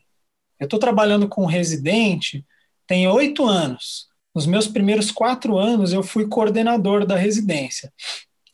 Eu 0.59 0.65
estou 0.65 0.77
trabalhando 0.79 1.27
com 1.29 1.43
um 1.43 1.47
residente, 1.47 2.45
tem 2.85 3.07
oito 3.07 3.45
anos. 3.45 4.08
Nos 4.39 4.45
meus 4.45 4.67
primeiros 4.69 5.11
quatro 5.11 5.57
anos, 5.57 5.91
eu 5.91 6.01
fui 6.01 6.25
coordenador 6.25 7.05
da 7.05 7.17
residência, 7.17 7.91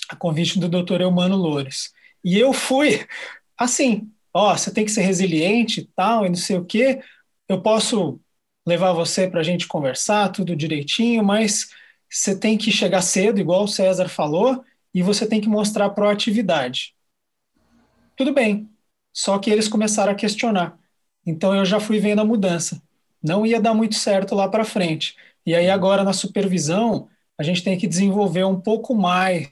a 0.09 0.15
convite 0.15 0.57
do 0.57 0.67
Dr. 0.67 1.01
Eumano 1.01 1.35
Loures. 1.35 1.91
E 2.23 2.39
eu 2.39 2.53
fui 2.53 3.05
assim: 3.55 4.09
ó, 4.33 4.57
você 4.57 4.73
tem 4.73 4.83
que 4.83 4.89
ser 4.89 5.03
resiliente 5.03 5.81
e 5.81 5.85
tal, 5.95 6.25
e 6.25 6.29
não 6.29 6.35
sei 6.35 6.57
o 6.57 6.65
quê. 6.65 7.03
Eu 7.47 7.61
posso 7.61 8.19
levar 8.65 8.93
você 8.93 9.29
para 9.29 9.41
a 9.41 9.43
gente 9.43 9.67
conversar, 9.67 10.29
tudo 10.29 10.55
direitinho, 10.55 11.23
mas 11.23 11.69
você 12.09 12.35
tem 12.35 12.57
que 12.57 12.71
chegar 12.71 13.03
cedo, 13.03 13.39
igual 13.39 13.65
o 13.65 13.67
César 13.67 14.09
falou, 14.09 14.65
e 14.91 15.03
você 15.03 15.27
tem 15.27 15.39
que 15.39 15.47
mostrar 15.47 15.91
proatividade. 15.91 16.95
Tudo 18.17 18.33
bem, 18.33 18.67
só 19.13 19.37
que 19.37 19.51
eles 19.51 19.67
começaram 19.67 20.13
a 20.13 20.15
questionar. 20.15 20.79
Então 21.23 21.53
eu 21.53 21.63
já 21.63 21.79
fui 21.79 21.99
vendo 21.99 22.21
a 22.21 22.25
mudança. 22.25 22.81
Não 23.21 23.45
ia 23.45 23.61
dar 23.61 23.75
muito 23.75 23.93
certo 23.93 24.33
lá 24.33 24.49
para 24.49 24.65
frente. 24.65 25.15
E 25.45 25.53
aí 25.53 25.69
agora 25.69 26.03
na 26.03 26.13
supervisão, 26.13 27.07
a 27.37 27.43
gente 27.43 27.63
tem 27.63 27.77
que 27.77 27.87
desenvolver 27.87 28.43
um 28.43 28.59
pouco 28.59 28.95
mais 28.95 29.49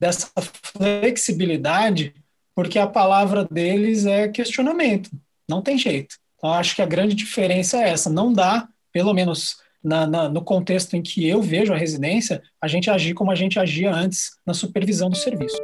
dessa 0.00 0.30
flexibilidade, 0.40 2.14
porque 2.54 2.78
a 2.78 2.86
palavra 2.86 3.44
deles 3.44 4.06
é 4.06 4.28
questionamento. 4.28 5.10
Não 5.48 5.60
tem 5.60 5.76
jeito. 5.76 6.16
Então 6.36 6.52
acho 6.52 6.76
que 6.76 6.82
a 6.82 6.86
grande 6.86 7.14
diferença 7.14 7.78
é 7.78 7.90
essa. 7.90 8.08
Não 8.08 8.32
dá, 8.32 8.68
pelo 8.92 9.12
menos 9.12 9.56
na, 9.82 10.06
na, 10.06 10.28
no 10.28 10.42
contexto 10.42 10.94
em 10.94 11.02
que 11.02 11.26
eu 11.28 11.42
vejo 11.42 11.72
a 11.72 11.76
residência, 11.76 12.42
a 12.60 12.68
gente 12.68 12.90
agir 12.90 13.14
como 13.14 13.30
a 13.30 13.34
gente 13.34 13.58
agia 13.58 13.92
antes 13.92 14.32
na 14.46 14.54
supervisão 14.54 15.10
do 15.10 15.16
serviço. 15.16 15.56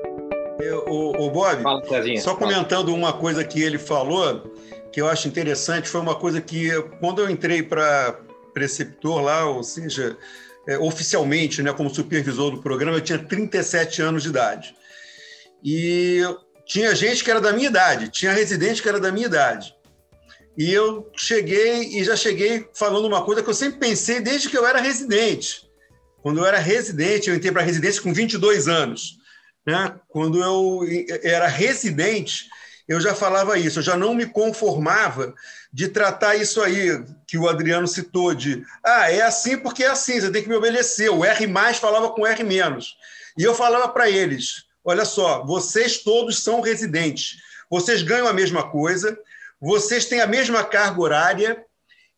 O, 0.87 1.26
o 1.26 1.31
Bob, 1.31 1.62
Fala, 1.62 1.83
só 2.21 2.37
comentando 2.37 2.95
uma 2.95 3.12
coisa 3.12 3.45
que 3.45 3.61
ele 3.61 3.78
falou, 3.78 4.54
que 4.94 5.00
eu 5.00 5.08
acho 5.08 5.26
interessante, 5.26 5.88
foi 5.88 6.00
uma 6.00 6.14
coisa 6.14 6.40
que, 6.40 6.70
quando 7.00 7.20
eu 7.20 7.28
entrei 7.28 7.64
para 7.64 8.16
preceptor 8.52 9.20
lá, 9.20 9.44
ou 9.44 9.64
seja, 9.64 10.16
é, 10.68 10.78
oficialmente, 10.78 11.64
né, 11.64 11.72
como 11.72 11.92
supervisor 11.92 12.52
do 12.52 12.62
programa, 12.62 12.98
eu 12.98 13.00
tinha 13.00 13.18
37 13.18 14.00
anos 14.00 14.22
de 14.22 14.28
idade. 14.28 14.72
E 15.64 16.20
tinha 16.64 16.94
gente 16.94 17.24
que 17.24 17.30
era 17.30 17.40
da 17.40 17.52
minha 17.52 17.66
idade, 17.66 18.08
tinha 18.08 18.30
residente 18.30 18.80
que 18.80 18.88
era 18.88 19.00
da 19.00 19.10
minha 19.10 19.26
idade. 19.26 19.74
E 20.56 20.72
eu 20.72 21.10
cheguei 21.16 21.98
e 21.98 22.04
já 22.04 22.14
cheguei 22.14 22.68
falando 22.72 23.08
uma 23.08 23.24
coisa 23.24 23.42
que 23.42 23.50
eu 23.50 23.54
sempre 23.54 23.80
pensei 23.80 24.20
desde 24.20 24.48
que 24.48 24.56
eu 24.56 24.64
era 24.64 24.80
residente. 24.80 25.68
Quando 26.22 26.38
eu 26.38 26.46
era 26.46 26.58
residente, 26.58 27.28
eu 27.28 27.34
entrei 27.34 27.50
para 27.50 27.62
residência 27.62 28.00
com 28.00 28.14
22 28.14 28.68
anos. 28.68 29.18
Né? 29.66 29.92
Quando 30.08 30.40
eu 30.40 30.82
era 31.24 31.48
residente, 31.48 32.44
eu 32.86 33.00
já 33.00 33.14
falava 33.14 33.58
isso, 33.58 33.78
eu 33.78 33.82
já 33.82 33.96
não 33.96 34.14
me 34.14 34.26
conformava 34.26 35.34
de 35.72 35.88
tratar 35.88 36.36
isso 36.36 36.60
aí 36.60 37.02
que 37.26 37.38
o 37.38 37.48
Adriano 37.48 37.88
citou 37.88 38.34
de 38.34 38.64
ah, 38.84 39.10
é 39.10 39.22
assim 39.22 39.56
porque 39.56 39.84
é 39.84 39.88
assim, 39.88 40.20
você 40.20 40.30
tem 40.30 40.42
que 40.42 40.48
me 40.48 40.54
obedecer. 40.54 41.10
O 41.10 41.24
R 41.24 41.46
mais 41.46 41.78
falava 41.78 42.10
com 42.10 42.26
R 42.26 42.44
menos. 42.44 42.96
E 43.36 43.42
eu 43.42 43.54
falava 43.54 43.88
para 43.88 44.08
eles: 44.08 44.66
olha 44.84 45.04
só, 45.04 45.44
vocês 45.44 45.98
todos 45.98 46.42
são 46.42 46.60
residentes, 46.60 47.38
vocês 47.70 48.02
ganham 48.02 48.28
a 48.28 48.32
mesma 48.32 48.70
coisa, 48.70 49.18
vocês 49.60 50.04
têm 50.04 50.20
a 50.20 50.26
mesma 50.26 50.62
carga 50.62 51.00
horária 51.00 51.64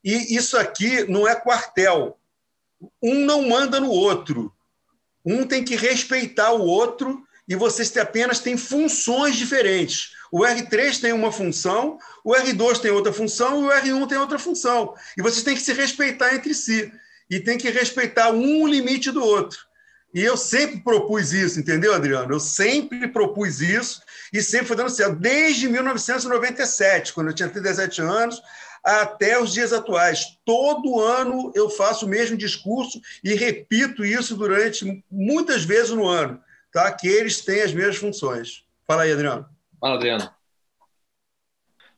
e 0.04 0.37
isso 0.37 0.56
aqui 0.56 1.04
não 1.04 1.26
é 1.26 1.35
quartel. 1.35 2.18
Um 3.02 3.25
não 3.25 3.49
manda 3.49 3.80
no 3.80 3.90
outro. 3.90 4.52
Um 5.25 5.46
tem 5.46 5.64
que 5.64 5.75
respeitar 5.75 6.52
o 6.52 6.62
outro 6.62 7.25
e 7.49 7.55
vocês 7.55 7.97
apenas 7.97 8.41
têm 8.41 8.57
funções 8.57 9.37
diferentes. 9.37 10.15
O 10.33 10.41
R3 10.41 11.00
tem 11.00 11.12
uma 11.12 11.31
função, 11.31 11.99
o 12.25 12.35
R2 12.35 12.81
tem 12.81 12.91
outra 12.91 13.12
função 13.12 13.62
e 13.62 13.93
o 13.95 14.00
R1 14.00 14.09
tem 14.09 14.19
outra 14.19 14.38
função. 14.38 14.95
E 15.17 15.23
vocês 15.23 15.43
têm 15.43 15.55
que 15.55 15.62
se 15.62 15.73
respeitar 15.73 16.35
entre 16.35 16.55
si. 16.55 16.93
E 17.31 17.41
tem 17.41 17.57
que 17.57 17.71
respeitar 17.71 18.31
um 18.31 18.67
limite 18.67 19.11
do 19.11 19.25
outro. 19.25 19.59
E 20.15 20.23
eu 20.23 20.37
sempre 20.37 20.81
propus 20.81 21.33
isso, 21.33 21.61
entendeu, 21.61 21.95
Adriano? 21.95 22.33
Eu 22.33 22.41
sempre 22.41 23.07
propus 23.09 23.61
isso 23.61 24.00
e 24.33 24.43
sempre 24.43 24.67
foi 24.67 24.76
dando 24.76 24.91
certo, 24.91 25.17
desde 25.17 25.69
1997, 25.69 27.12
quando 27.12 27.29
eu 27.29 27.35
tinha 27.35 27.49
37 27.49 28.00
anos, 28.00 28.41
até 28.83 29.38
os 29.41 29.53
dias 29.53 29.73
atuais. 29.73 30.38
Todo 30.45 31.00
ano 31.00 31.53
eu 31.55 31.69
faço 31.69 32.07
o 32.07 32.09
mesmo 32.09 32.37
discurso 32.37 33.00
e 33.23 33.35
repito 33.35 34.05
isso 34.05 34.37
durante 34.37 35.05
muitas 35.11 35.65
vezes 35.65 35.91
no 35.91 36.07
ano, 36.07 36.41
tá? 36.76 36.92
que 36.92 37.09
eles 37.09 37.40
têm 37.40 37.62
as 37.62 37.73
mesmas 37.73 37.97
funções. 37.97 38.64
Fala 38.87 39.02
aí, 39.02 39.12
Adriano. 39.12 39.47
Fala, 39.80 39.95
Adriano. 39.95 40.30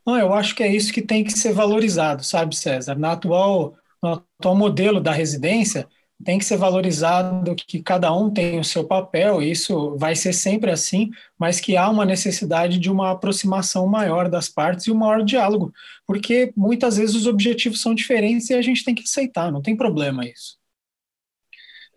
Não, 0.06 0.16
eu 0.16 0.32
acho 0.32 0.54
que 0.54 0.62
é 0.62 0.68
isso 0.68 0.92
que 0.92 1.02
tem 1.02 1.25
que 1.25 1.32
ser 1.32 1.52
valorizado, 1.52 2.25
sabe, 2.25 2.56
César? 2.56 2.94
Na 2.94 3.12
atual, 3.12 3.75
no 4.00 4.25
atual 4.38 4.54
modelo 4.54 5.00
da 5.00 5.12
residência, 5.12 5.88
tem 6.25 6.38
que 6.38 6.44
ser 6.44 6.56
valorizado 6.56 7.54
que 7.54 7.82
cada 7.82 8.12
um 8.14 8.30
tem 8.30 8.58
o 8.58 8.64
seu 8.64 8.85
papel, 8.85 9.42
e 9.42 9.50
isso 9.50 9.97
vai 9.97 10.14
ser 10.14 10.32
sempre 10.32 10.70
assim, 10.70 11.11
mas 11.37 11.61
que 11.61 11.76
há 11.76 11.88
uma 11.90 12.04
necessidade 12.04 12.78
de 12.78 12.90
uma 12.90 13.11
aproximação 13.11 13.87
maior 13.87 14.28
das 14.28 14.49
partes 14.49 14.87
e 14.87 14.90
um 14.90 14.97
maior 14.97 15.25
diálogo, 15.25 15.73
porque 16.06 16.52
muitas 16.56 16.97
vezes 16.97 17.14
os 17.14 17.26
objetivos 17.26 17.82
são 17.82 17.94
diferentes 17.94 18.49
e 18.50 18.54
a 18.54 18.62
gente 18.62 18.85
tem 18.85 18.94
que 18.94 19.02
aceitar, 19.02 19.52
não 19.52 19.62
tem 19.62 19.76
problema 19.76 20.25
isso. 20.25 20.56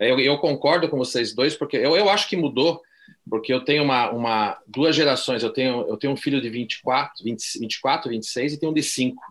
É, 0.02 0.10
eu, 0.10 0.18
eu 0.18 0.36
concordo 0.38 0.88
com 0.88 0.98
vocês 0.98 1.32
dois, 1.32 1.54
porque 1.54 1.76
eu, 1.76 1.96
eu 1.96 2.10
acho 2.10 2.28
que 2.28 2.36
mudou, 2.36 2.82
porque 3.28 3.52
eu 3.52 3.60
tenho 3.64 3.84
uma, 3.84 4.10
uma 4.10 4.58
duas 4.66 4.96
gerações, 4.96 5.42
eu 5.42 5.50
tenho, 5.50 5.86
eu 5.88 5.96
tenho 5.96 6.12
um 6.12 6.16
filho 6.16 6.40
de 6.40 6.50
24, 6.50 7.22
20, 7.22 7.58
24, 7.60 8.10
26 8.10 8.52
e 8.52 8.58
tenho 8.58 8.72
um 8.72 8.74
de 8.74 8.82
5. 8.82 9.22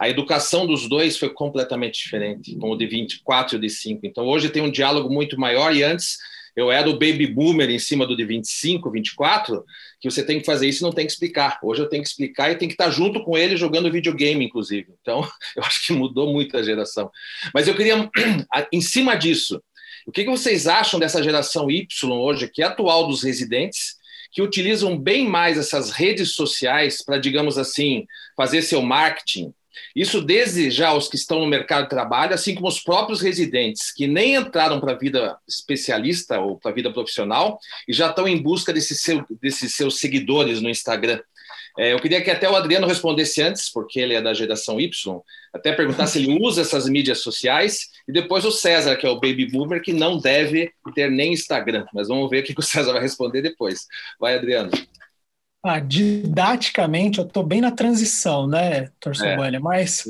A 0.00 0.08
educação 0.08 0.66
dos 0.66 0.88
dois 0.88 1.18
foi 1.18 1.28
completamente 1.28 2.02
diferente, 2.02 2.56
com 2.56 2.70
o 2.70 2.76
de 2.76 2.86
24 2.86 3.54
e 3.54 3.58
o 3.58 3.60
de 3.60 3.68
5. 3.68 4.00
Então, 4.04 4.24
hoje 4.24 4.48
tem 4.48 4.62
um 4.62 4.70
diálogo 4.70 5.12
muito 5.12 5.38
maior, 5.38 5.76
e 5.76 5.82
antes 5.82 6.18
eu 6.56 6.70
era 6.70 6.88
o 6.88 6.94
baby 6.94 7.26
boomer 7.26 7.68
em 7.68 7.78
cima 7.78 8.06
do 8.06 8.16
de 8.16 8.24
25, 8.24 8.90
24, 8.90 9.64
que 10.00 10.10
você 10.10 10.24
tem 10.24 10.38
que 10.40 10.46
fazer 10.46 10.68
isso 10.68 10.82
e 10.82 10.86
não 10.86 10.92
tem 10.92 11.04
que 11.04 11.12
explicar. 11.12 11.58
Hoje 11.62 11.82
eu 11.82 11.88
tenho 11.88 12.02
que 12.02 12.08
explicar 12.08 12.50
e 12.50 12.56
tem 12.56 12.68
que 12.68 12.74
estar 12.74 12.90
junto 12.90 13.22
com 13.24 13.36
ele 13.36 13.56
jogando 13.56 13.90
videogame, 13.90 14.44
inclusive. 14.44 14.94
Então, 15.00 15.20
eu 15.54 15.62
acho 15.62 15.86
que 15.86 15.92
mudou 15.92 16.32
muito 16.32 16.56
a 16.56 16.62
geração. 16.62 17.10
Mas 17.52 17.68
eu 17.68 17.74
queria, 17.74 18.08
em 18.72 18.80
cima 18.80 19.16
disso, 19.16 19.60
o 20.06 20.12
que 20.12 20.24
vocês 20.24 20.66
acham 20.66 21.00
dessa 21.00 21.22
geração 21.22 21.70
Y 21.70 21.86
hoje, 22.04 22.48
que 22.48 22.62
é 22.62 22.66
atual 22.66 23.06
dos 23.06 23.22
residentes, 23.22 23.96
que 24.32 24.42
utilizam 24.42 24.98
bem 24.98 25.28
mais 25.28 25.56
essas 25.56 25.90
redes 25.90 26.34
sociais 26.34 27.02
para, 27.02 27.18
digamos 27.18 27.56
assim, 27.56 28.04
fazer 28.36 28.62
seu 28.62 28.82
marketing, 28.82 29.54
Isso 29.94 30.20
desde 30.20 30.70
já 30.70 30.92
os 30.92 31.08
que 31.08 31.16
estão 31.16 31.40
no 31.40 31.46
mercado 31.46 31.84
de 31.84 31.90
trabalho, 31.90 32.34
assim 32.34 32.54
como 32.54 32.68
os 32.68 32.80
próprios 32.80 33.20
residentes, 33.20 33.92
que 33.92 34.06
nem 34.06 34.34
entraram 34.34 34.80
para 34.80 34.92
a 34.92 34.98
vida 34.98 35.36
especialista 35.48 36.38
ou 36.40 36.58
para 36.58 36.70
a 36.70 36.74
vida 36.74 36.92
profissional 36.92 37.58
e 37.88 37.92
já 37.92 38.08
estão 38.08 38.26
em 38.26 38.40
busca 38.40 38.72
seu, 38.80 39.24
desses 39.40 39.74
seus 39.74 39.98
seguidores 39.98 40.60
no 40.60 40.68
Instagram. 40.68 41.20
É, 41.76 41.92
eu 41.92 41.98
queria 41.98 42.22
que 42.22 42.30
até 42.30 42.48
o 42.48 42.54
Adriano 42.54 42.86
respondesse 42.86 43.42
antes, 43.42 43.68
porque 43.68 43.98
ele 43.98 44.14
é 44.14 44.22
da 44.22 44.32
geração 44.32 44.80
Y, 44.80 45.20
até 45.52 45.72
perguntar 45.72 46.06
se 46.06 46.18
ele 46.18 46.38
usa 46.40 46.60
essas 46.60 46.88
mídias 46.88 47.18
sociais, 47.18 47.90
e 48.06 48.12
depois 48.12 48.44
o 48.44 48.52
César, 48.52 48.96
que 48.96 49.06
é 49.06 49.10
o 49.10 49.20
baby 49.20 49.50
boomer, 49.50 49.82
que 49.82 49.92
não 49.92 50.18
deve 50.18 50.72
ter 50.94 51.10
nem 51.10 51.32
Instagram. 51.32 51.84
Mas 51.92 52.08
vamos 52.08 52.30
ver 52.30 52.40
o 52.40 52.44
que 52.44 52.54
o 52.56 52.62
César 52.62 52.92
vai 52.92 53.02
responder 53.02 53.42
depois. 53.42 53.86
Vai, 54.20 54.36
Adriano. 54.36 54.70
Ah, 55.64 55.80
didaticamente, 55.80 57.18
eu 57.18 57.24
estou 57.24 57.42
bem 57.42 57.60
na 57.60 57.70
transição, 57.70 58.46
né, 58.46 58.90
Torçobanha? 59.00 59.56
É. 59.56 59.58
Mas, 59.58 60.04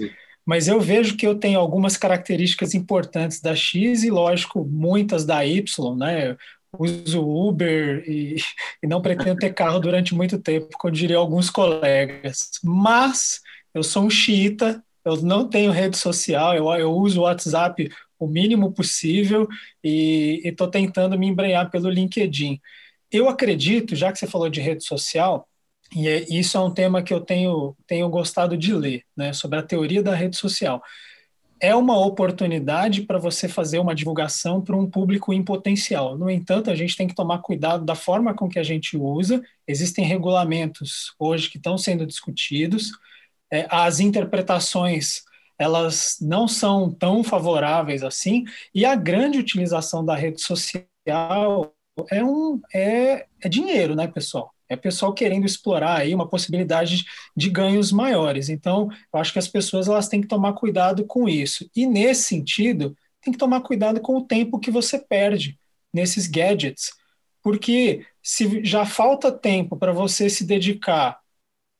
mas 0.44 0.66
eu 0.66 0.80
vejo 0.80 1.16
que 1.16 1.24
eu 1.24 1.36
tenho 1.36 1.60
algumas 1.60 1.96
características 1.96 2.74
importantes 2.74 3.40
da 3.40 3.54
X 3.54 4.02
e, 4.02 4.10
lógico, 4.10 4.64
muitas 4.64 5.24
da 5.24 5.46
Y, 5.46 5.96
né? 5.96 6.36
Uso 6.78 7.26
Uber 7.26 8.04
e, 8.06 8.36
e, 8.82 8.86
não 8.86 9.00
pretendo 9.00 9.38
ter 9.38 9.52
carro 9.52 9.78
durante 9.78 10.14
muito 10.14 10.38
tempo, 10.38 10.68
como 10.78 10.92
diria 10.92 11.16
alguns 11.16 11.50
colegas. 11.50 12.50
Mas 12.62 13.40
eu 13.72 13.82
sou 13.82 14.04
um 14.04 14.10
xiita, 14.10 14.82
eu 15.04 15.16
não 15.22 15.48
tenho 15.48 15.72
rede 15.72 15.96
social, 15.96 16.54
eu, 16.54 16.68
eu 16.74 16.92
uso 16.92 17.20
o 17.20 17.24
WhatsApp 17.24 17.90
o 18.18 18.26
mínimo 18.26 18.72
possível 18.72 19.48
e 19.82 20.40
estou 20.44 20.68
tentando 20.68 21.18
me 21.18 21.26
embrenhar 21.26 21.70
pelo 21.70 21.90
LinkedIn. 21.90 22.60
Eu 23.10 23.28
acredito, 23.28 23.94
já 23.94 24.12
que 24.12 24.18
você 24.18 24.26
falou 24.26 24.48
de 24.48 24.60
rede 24.60 24.84
social, 24.84 25.48
e 25.94 26.08
é, 26.08 26.24
isso 26.28 26.56
é 26.56 26.60
um 26.60 26.72
tema 26.72 27.02
que 27.02 27.12
eu 27.12 27.20
tenho, 27.20 27.76
tenho 27.86 28.08
gostado 28.08 28.56
de 28.56 28.74
ler, 28.74 29.04
né, 29.16 29.32
sobre 29.32 29.58
a 29.58 29.62
teoria 29.62 30.02
da 30.02 30.14
rede 30.14 30.36
social. 30.36 30.82
É 31.60 31.74
uma 31.74 31.98
oportunidade 31.98 33.02
para 33.02 33.18
você 33.18 33.48
fazer 33.48 33.78
uma 33.78 33.94
divulgação 33.94 34.60
para 34.60 34.76
um 34.76 34.88
público 34.88 35.32
em 35.32 35.42
potencial. 35.42 36.18
No 36.18 36.28
entanto, 36.30 36.70
a 36.70 36.74
gente 36.74 36.96
tem 36.96 37.06
que 37.06 37.14
tomar 37.14 37.38
cuidado 37.38 37.84
da 37.84 37.94
forma 37.94 38.34
com 38.34 38.48
que 38.48 38.58
a 38.58 38.62
gente 38.62 38.96
usa. 38.96 39.42
Existem 39.66 40.04
regulamentos 40.04 41.14
hoje 41.18 41.48
que 41.48 41.56
estão 41.56 41.78
sendo 41.78 42.06
discutidos. 42.06 42.90
É, 43.52 43.66
as 43.70 44.00
interpretações 44.00 45.22
elas 45.58 46.16
não 46.20 46.48
são 46.48 46.90
tão 46.90 47.22
favoráveis 47.22 48.02
assim, 48.02 48.44
e 48.74 48.84
a 48.84 48.94
grande 48.94 49.38
utilização 49.38 50.04
da 50.04 50.14
rede 50.16 50.40
social 50.42 51.74
é, 52.10 52.24
um, 52.24 52.60
é, 52.74 53.26
é 53.40 53.48
dinheiro, 53.48 53.94
né, 53.94 54.08
pessoal? 54.08 54.53
É 54.68 54.76
pessoal 54.76 55.12
querendo 55.12 55.44
explorar 55.44 56.00
aí 56.00 56.14
uma 56.14 56.28
possibilidade 56.28 57.04
de 57.36 57.50
ganhos 57.50 57.92
maiores. 57.92 58.48
Então, 58.48 58.88
eu 59.12 59.20
acho 59.20 59.32
que 59.32 59.38
as 59.38 59.48
pessoas 59.48 59.88
elas 59.88 60.08
têm 60.08 60.20
que 60.20 60.28
tomar 60.28 60.54
cuidado 60.54 61.04
com 61.04 61.28
isso. 61.28 61.68
E 61.76 61.86
nesse 61.86 62.22
sentido, 62.24 62.96
tem 63.20 63.32
que 63.32 63.38
tomar 63.38 63.60
cuidado 63.60 64.00
com 64.00 64.16
o 64.16 64.24
tempo 64.24 64.58
que 64.58 64.70
você 64.70 64.98
perde 64.98 65.58
nesses 65.92 66.26
gadgets, 66.26 66.92
porque 67.42 68.04
se 68.22 68.64
já 68.64 68.84
falta 68.84 69.30
tempo 69.30 69.76
para 69.76 69.92
você 69.92 70.28
se 70.28 70.44
dedicar 70.44 71.20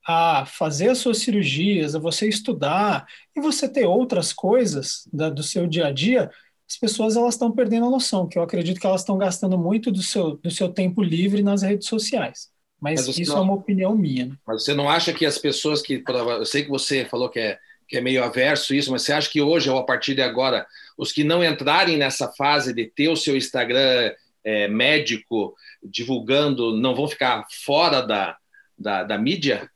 a 0.07 0.45
fazer 0.47 0.91
as 0.91 0.99
suas 0.99 1.19
cirurgias, 1.19 1.95
a 1.95 1.99
você 1.99 2.29
estudar 2.29 3.07
e 3.35 3.41
você 3.41 3.69
ter 3.69 3.87
outras 3.87 4.33
coisas 4.33 5.09
da, 5.13 5.31
do 5.31 5.43
seu 5.43 5.67
dia 5.67 5.87
a 5.87 5.93
dia, 5.93 6.31
as 6.69 6.77
pessoas 6.77 7.17
elas 7.17 7.35
estão 7.35 7.51
perdendo 7.51 7.87
a 7.87 7.91
noção, 7.91 8.29
que 8.29 8.39
eu 8.39 8.43
acredito 8.43 8.81
que 8.81 8.87
elas 8.87 9.01
estão 9.01 9.17
gastando 9.19 9.59
muito 9.59 9.91
do 9.91 10.03
seu, 10.03 10.37
do 10.37 10.51
seu 10.51 10.69
tempo 10.69 11.03
livre 11.03 11.43
nas 11.43 11.63
redes 11.63 11.89
sociais. 11.89 12.54
Mas, 12.85 13.07
Mas 13.07 13.19
isso 13.19 13.33
não, 13.33 13.39
é 13.39 13.41
uma 13.45 13.55
opinião 13.55 13.97
minha. 13.97 14.27
Né? 14.27 14.33
Mas 14.47 14.63
você 14.63 14.75
não 14.75 14.91
acha 14.91 15.11
que 15.11 15.25
as 15.25 15.39
pessoas 15.39 15.81
que. 15.81 16.05
Eu 16.07 16.45
sei 16.45 16.65
que 16.65 16.69
você 16.69 17.07
falou 17.07 17.31
que 17.31 17.41
é, 17.41 17.59
que 17.89 17.97
é 17.97 18.01
meio 18.03 18.23
averso 18.23 18.75
isso, 18.75 18.93
mas 18.93 19.01
você 19.01 19.15
acha 19.15 19.31
que 19.31 19.41
hoje, 19.41 19.71
ou 19.71 19.79
a 19.79 19.85
partir 19.85 20.15
de 20.15 20.21
agora, 20.21 20.67
os 20.99 21.11
que 21.11 21.25
não 21.25 21.43
entrarem 21.43 21.97
nessa 21.97 22.31
fase 22.33 22.75
de 22.75 22.85
ter 22.85 23.09
o 23.09 23.17
seu 23.17 23.39
Instagram 23.39 24.13
é, 24.45 24.69
médico 24.69 25.55
divulgando 25.83 26.77
não 26.77 26.95
vão 26.95 27.09
ficar 27.09 27.47
fora 27.65 28.03
da, 28.03 28.37
da, 28.79 29.03
da 29.03 29.17
mídia? 29.17 29.71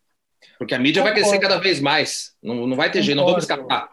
Porque 0.59 0.75
a 0.75 0.79
mídia 0.79 1.00
concordo. 1.00 1.23
vai 1.23 1.31
crescer 1.31 1.41
cada 1.41 1.59
vez 1.59 1.81
mais. 1.81 2.35
Não, 2.43 2.67
não 2.67 2.77
vai 2.77 2.91
ter 2.91 2.99
concordo. 2.99 3.07
jeito, 3.07 3.17
não 3.17 3.25
vamos 3.25 3.45
escapar. 3.45 3.88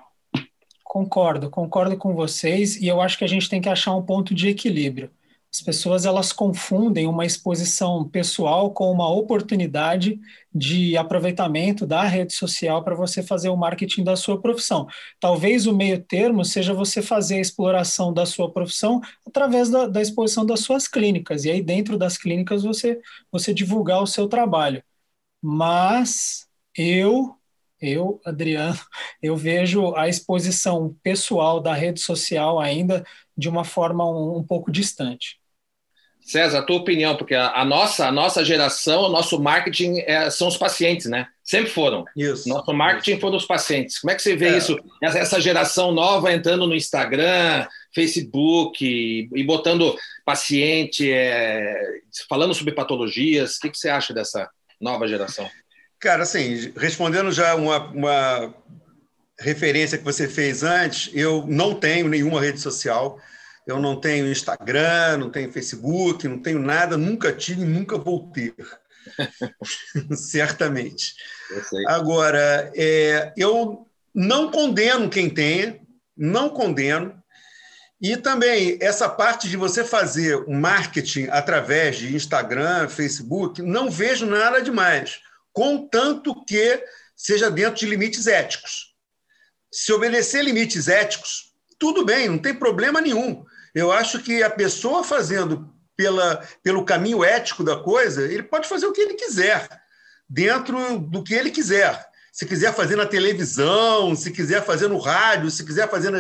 Concordo, 0.83 1.49
concordo 1.49 1.95
com 1.95 2.13
vocês 2.13 2.75
e 2.75 2.85
eu 2.85 2.99
acho 2.99 3.17
que 3.17 3.23
a 3.23 3.29
gente 3.29 3.47
tem 3.47 3.61
que 3.61 3.69
achar 3.69 3.95
um 3.95 4.01
ponto 4.01 4.35
de 4.35 4.49
equilíbrio. 4.49 5.09
As 5.55 5.61
pessoas 5.61 6.05
elas 6.05 6.33
confundem 6.33 7.07
uma 7.07 7.25
exposição 7.25 8.03
pessoal 8.09 8.73
com 8.73 8.91
uma 8.91 9.09
oportunidade 9.09 10.19
de 10.53 10.97
aproveitamento 10.97 11.87
da 11.87 12.03
rede 12.03 12.33
social 12.33 12.83
para 12.83 12.93
você 12.93 13.23
fazer 13.23 13.47
o 13.47 13.55
marketing 13.55 14.03
da 14.03 14.17
sua 14.17 14.41
profissão. 14.41 14.85
Talvez 15.17 15.65
o 15.65 15.73
meio 15.73 16.03
termo 16.03 16.43
seja 16.43 16.73
você 16.73 17.01
fazer 17.01 17.35
a 17.35 17.39
exploração 17.39 18.13
da 18.13 18.25
sua 18.25 18.51
profissão 18.51 18.99
através 19.25 19.69
da, 19.69 19.87
da 19.87 20.01
exposição 20.01 20.45
das 20.45 20.59
suas 20.59 20.89
clínicas 20.89 21.45
e 21.45 21.51
aí 21.51 21.61
dentro 21.61 21.97
das 21.97 22.17
clínicas 22.17 22.63
você 22.63 22.99
você 23.31 23.53
divulgar 23.53 24.03
o 24.03 24.07
seu 24.07 24.27
trabalho. 24.27 24.83
Mas 25.41 26.47
eu 26.77 27.33
eu, 27.81 28.19
Adriano, 28.25 28.79
eu 29.21 29.37
vejo 29.37 29.95
a 29.95 30.09
exposição 30.09 30.97
pessoal 31.03 31.61
da 31.61 31.73
rede 31.73 32.01
social 32.01 32.59
ainda 32.59 33.05
de 33.37 33.47
uma 33.47 33.63
forma 33.63 34.05
um, 34.05 34.39
um 34.39 34.43
pouco 34.43 34.71
distante. 34.71 35.39
César, 36.25 36.57
a 36.57 36.61
tua 36.63 36.77
opinião, 36.77 37.15
porque 37.15 37.35
a, 37.35 37.51
a, 37.51 37.63
nossa, 37.63 38.07
a 38.07 38.11
nossa 38.11 38.43
geração, 38.43 39.03
o 39.03 39.09
nosso 39.09 39.39
marketing 39.39 39.99
é, 40.07 40.27
são 40.31 40.47
os 40.47 40.57
pacientes, 40.57 41.05
né? 41.05 41.27
Sempre 41.43 41.69
foram. 41.69 42.03
Isso. 42.17 42.49
Nosso 42.49 42.73
marketing 42.73 43.11
isso. 43.11 43.21
foram 43.21 43.37
os 43.37 43.45
pacientes. 43.45 43.99
Como 43.99 44.09
é 44.09 44.15
que 44.15 44.23
você 44.23 44.35
vê 44.35 44.47
é. 44.47 44.57
isso? 44.57 44.75
Essa, 45.03 45.19
essa, 45.19 45.39
geração 45.39 45.91
nova 45.91 46.33
entrando 46.33 46.65
no 46.65 46.73
Instagram, 46.73 47.67
Facebook 47.93 48.83
e, 48.83 49.29
e 49.35 49.43
botando 49.43 49.95
paciente, 50.25 51.11
é, 51.11 51.79
falando 52.27 52.55
sobre 52.55 52.73
patologias. 52.73 53.57
O 53.57 53.59
que, 53.59 53.69
que 53.69 53.77
você 53.77 53.89
acha 53.89 54.11
dessa 54.11 54.49
nova 54.81 55.07
geração? 55.07 55.47
Cara, 55.99 56.23
assim, 56.23 56.73
respondendo 56.75 57.31
já 57.31 57.53
uma, 57.53 57.77
uma 57.91 58.53
referência 59.39 59.99
que 59.99 60.03
você 60.03 60.27
fez 60.27 60.63
antes, 60.63 61.11
eu 61.13 61.45
não 61.47 61.75
tenho 61.75 62.07
nenhuma 62.07 62.41
rede 62.41 62.59
social. 62.59 63.19
Eu 63.65 63.79
não 63.79 63.99
tenho 63.99 64.31
Instagram, 64.31 65.17
não 65.17 65.29
tenho 65.29 65.51
Facebook, 65.51 66.27
não 66.27 66.39
tenho 66.39 66.59
nada, 66.59 66.97
nunca 66.97 67.33
tive 67.33 67.61
e 67.61 67.65
nunca 67.65 67.97
vou 67.97 68.31
ter. 68.31 68.55
Certamente. 70.15 71.15
Agora, 71.87 72.71
é, 72.75 73.33
eu 73.35 73.87
não 74.13 74.51
condeno 74.51 75.09
quem 75.09 75.29
tenha, 75.29 75.79
não 76.15 76.49
condeno. 76.49 77.21
E 77.99 78.17
também 78.17 78.77
essa 78.81 79.09
parte 79.09 79.49
de 79.49 79.57
você 79.57 79.83
fazer 79.83 80.45
marketing 80.47 81.27
através 81.31 81.97
de 81.97 82.15
Instagram, 82.15 82.87
Facebook, 82.87 83.61
não 83.61 83.89
vejo 83.89 84.25
nada 84.25 84.61
demais 84.61 85.19
contanto 85.55 86.43
que 86.43 86.83
seja 87.15 87.49
dentro 87.49 87.79
de 87.79 87.85
limites 87.85 88.27
éticos. 88.27 88.93
Se 89.71 89.93
obedecer 89.93 90.43
limites 90.43 90.89
éticos, 90.89 91.53
tudo 91.79 92.03
bem, 92.03 92.27
não 92.27 92.37
tem 92.37 92.53
problema 92.53 92.99
nenhum. 92.99 93.45
Eu 93.75 93.91
acho 93.91 94.19
que 94.19 94.41
a 94.41 94.49
pessoa 94.49 95.03
fazendo 95.03 95.69
pela, 95.97 96.41
pelo 96.63 96.85
caminho 96.85 97.25
ético 97.25 97.61
da 97.61 97.75
coisa, 97.75 98.23
ele 98.23 98.43
pode 98.43 98.69
fazer 98.69 98.85
o 98.85 98.93
que 98.93 99.01
ele 99.01 99.15
quiser, 99.15 99.67
dentro 100.29 100.97
do 100.97 101.21
que 101.21 101.33
ele 101.33 101.51
quiser. 101.51 102.05
Se 102.31 102.45
quiser 102.45 102.73
fazer 102.73 102.95
na 102.95 103.05
televisão, 103.05 104.15
se 104.15 104.31
quiser 104.31 104.63
fazer 104.63 104.87
no 104.87 104.97
rádio, 104.97 105.51
se 105.51 105.65
quiser 105.65 105.89
fazer 105.89 106.11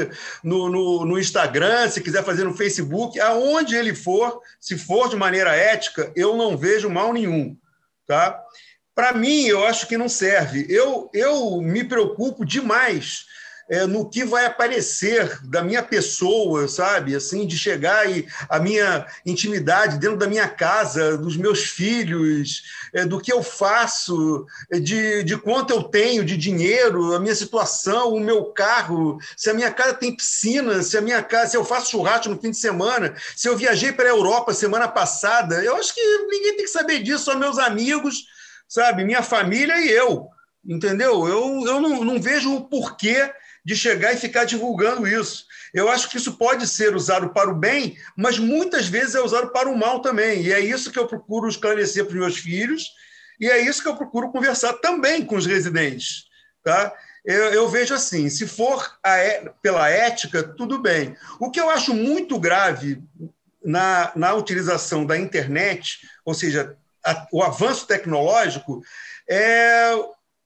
no, 0.43 0.69
no, 0.69 1.05
no 1.05 1.19
Instagram, 1.19 1.89
se 1.89 2.01
quiser 2.01 2.23
fazer 2.23 2.43
no 2.43 2.53
Facebook, 2.53 3.19
aonde 3.19 3.75
ele 3.75 3.95
for, 3.95 4.41
se 4.59 4.77
for 4.77 5.09
de 5.09 5.15
maneira 5.15 5.55
ética, 5.55 6.11
eu 6.15 6.37
não 6.37 6.57
vejo 6.57 6.89
mal 6.89 7.11
nenhum. 7.13 7.57
Tá? 8.05 8.41
Para 8.93 9.13
mim, 9.13 9.45
eu 9.45 9.65
acho 9.65 9.87
que 9.87 9.97
não 9.97 10.07
serve. 10.07 10.65
Eu, 10.69 11.09
eu 11.13 11.61
me 11.61 11.83
preocupo 11.83 12.45
demais 12.45 13.25
é, 13.69 13.85
no 13.85 14.09
que 14.09 14.23
vai 14.23 14.45
aparecer 14.45 15.39
da 15.43 15.63
minha 15.63 15.81
pessoa, 15.81 16.67
sabe? 16.67 17.15
Assim, 17.15 17.47
de 17.47 17.57
chegar 17.57 18.09
e 18.09 18.27
a 18.47 18.59
minha 18.59 19.05
intimidade 19.25 19.97
dentro 19.97 20.17
da 20.17 20.27
minha 20.27 20.47
casa, 20.47 21.17
dos 21.17 21.35
meus 21.35 21.63
filhos, 21.63 22.63
é, 22.93 23.05
do 23.05 23.19
que 23.19 23.33
eu 23.33 23.41
faço, 23.41 24.45
é, 24.71 24.79
de, 24.79 25.23
de 25.23 25.37
quanto 25.37 25.71
eu 25.71 25.83
tenho 25.83 26.23
de 26.23 26.37
dinheiro, 26.37 27.15
a 27.15 27.19
minha 27.19 27.35
situação, 27.35 28.13
o 28.13 28.19
meu 28.19 28.45
carro, 28.45 29.17
se 29.35 29.49
a 29.49 29.53
minha 29.53 29.71
casa 29.71 29.93
tem 29.93 30.15
piscina, 30.15 30.83
se 30.83 30.97
a 30.97 31.01
minha 31.01 31.23
casa, 31.23 31.51
se 31.51 31.57
eu 31.57 31.65
faço 31.65 31.91
churrasco 31.91 32.29
no 32.29 32.39
fim 32.39 32.51
de 32.51 32.57
semana, 32.57 33.15
se 33.35 33.49
eu 33.49 33.57
viajei 33.57 33.91
para 33.91 34.05
a 34.05 34.09
Europa 34.09 34.53
semana 34.53 34.87
passada. 34.87 35.63
Eu 35.63 35.75
acho 35.75 35.93
que 35.93 36.01
ninguém 36.27 36.55
tem 36.55 36.65
que 36.65 36.71
saber 36.71 37.01
disso, 37.01 37.25
só 37.25 37.37
meus 37.37 37.57
amigos 37.57 38.25
sabe? 38.67 39.03
Minha 39.03 39.21
família 39.21 39.79
e 39.79 39.89
eu, 39.89 40.27
entendeu? 40.65 41.27
Eu, 41.27 41.65
eu 41.67 41.79
não, 41.79 42.03
não 42.03 42.21
vejo 42.21 42.53
o 42.53 42.67
porquê 42.67 43.31
de 43.65 43.75
chegar 43.75 44.13
e 44.13 44.17
ficar 44.17 44.45
divulgando 44.45 45.07
isso. 45.07 45.45
Eu 45.73 45.89
acho 45.89 46.09
que 46.09 46.17
isso 46.17 46.37
pode 46.37 46.67
ser 46.67 46.95
usado 46.95 47.29
para 47.29 47.49
o 47.49 47.55
bem, 47.55 47.97
mas 48.15 48.37
muitas 48.37 48.87
vezes 48.87 49.15
é 49.15 49.21
usado 49.21 49.49
para 49.49 49.67
o 49.67 49.77
mal 49.77 50.01
também. 50.01 50.43
E 50.43 50.53
é 50.53 50.59
isso 50.59 50.91
que 50.91 50.99
eu 50.99 51.07
procuro 51.07 51.49
esclarecer 51.49 52.05
para 52.05 52.13
os 52.13 52.19
meus 52.19 52.37
filhos, 52.37 52.91
e 53.39 53.49
é 53.49 53.59
isso 53.59 53.81
que 53.81 53.89
eu 53.89 53.95
procuro 53.97 54.31
conversar 54.31 54.73
também 54.73 55.25
com 55.25 55.35
os 55.35 55.45
residentes. 55.45 56.25
Tá? 56.63 56.93
eu, 57.25 57.45
eu 57.53 57.67
vejo 57.67 57.93
assim: 57.93 58.29
se 58.29 58.47
for 58.47 58.97
é, 59.03 59.51
pela 59.61 59.89
ética, 59.89 60.43
tudo 60.43 60.79
bem. 60.79 61.17
O 61.39 61.49
que 61.49 61.59
eu 61.59 61.69
acho 61.69 61.93
muito 61.93 62.39
grave 62.39 63.01
na, 63.63 64.11
na 64.15 64.33
utilização 64.35 65.05
da 65.05 65.17
internet, 65.17 65.99
ou 66.23 66.33
seja, 66.33 66.77
a, 67.03 67.27
o 67.31 67.41
avanço 67.41 67.87
tecnológico, 67.87 68.81
é 69.27 69.91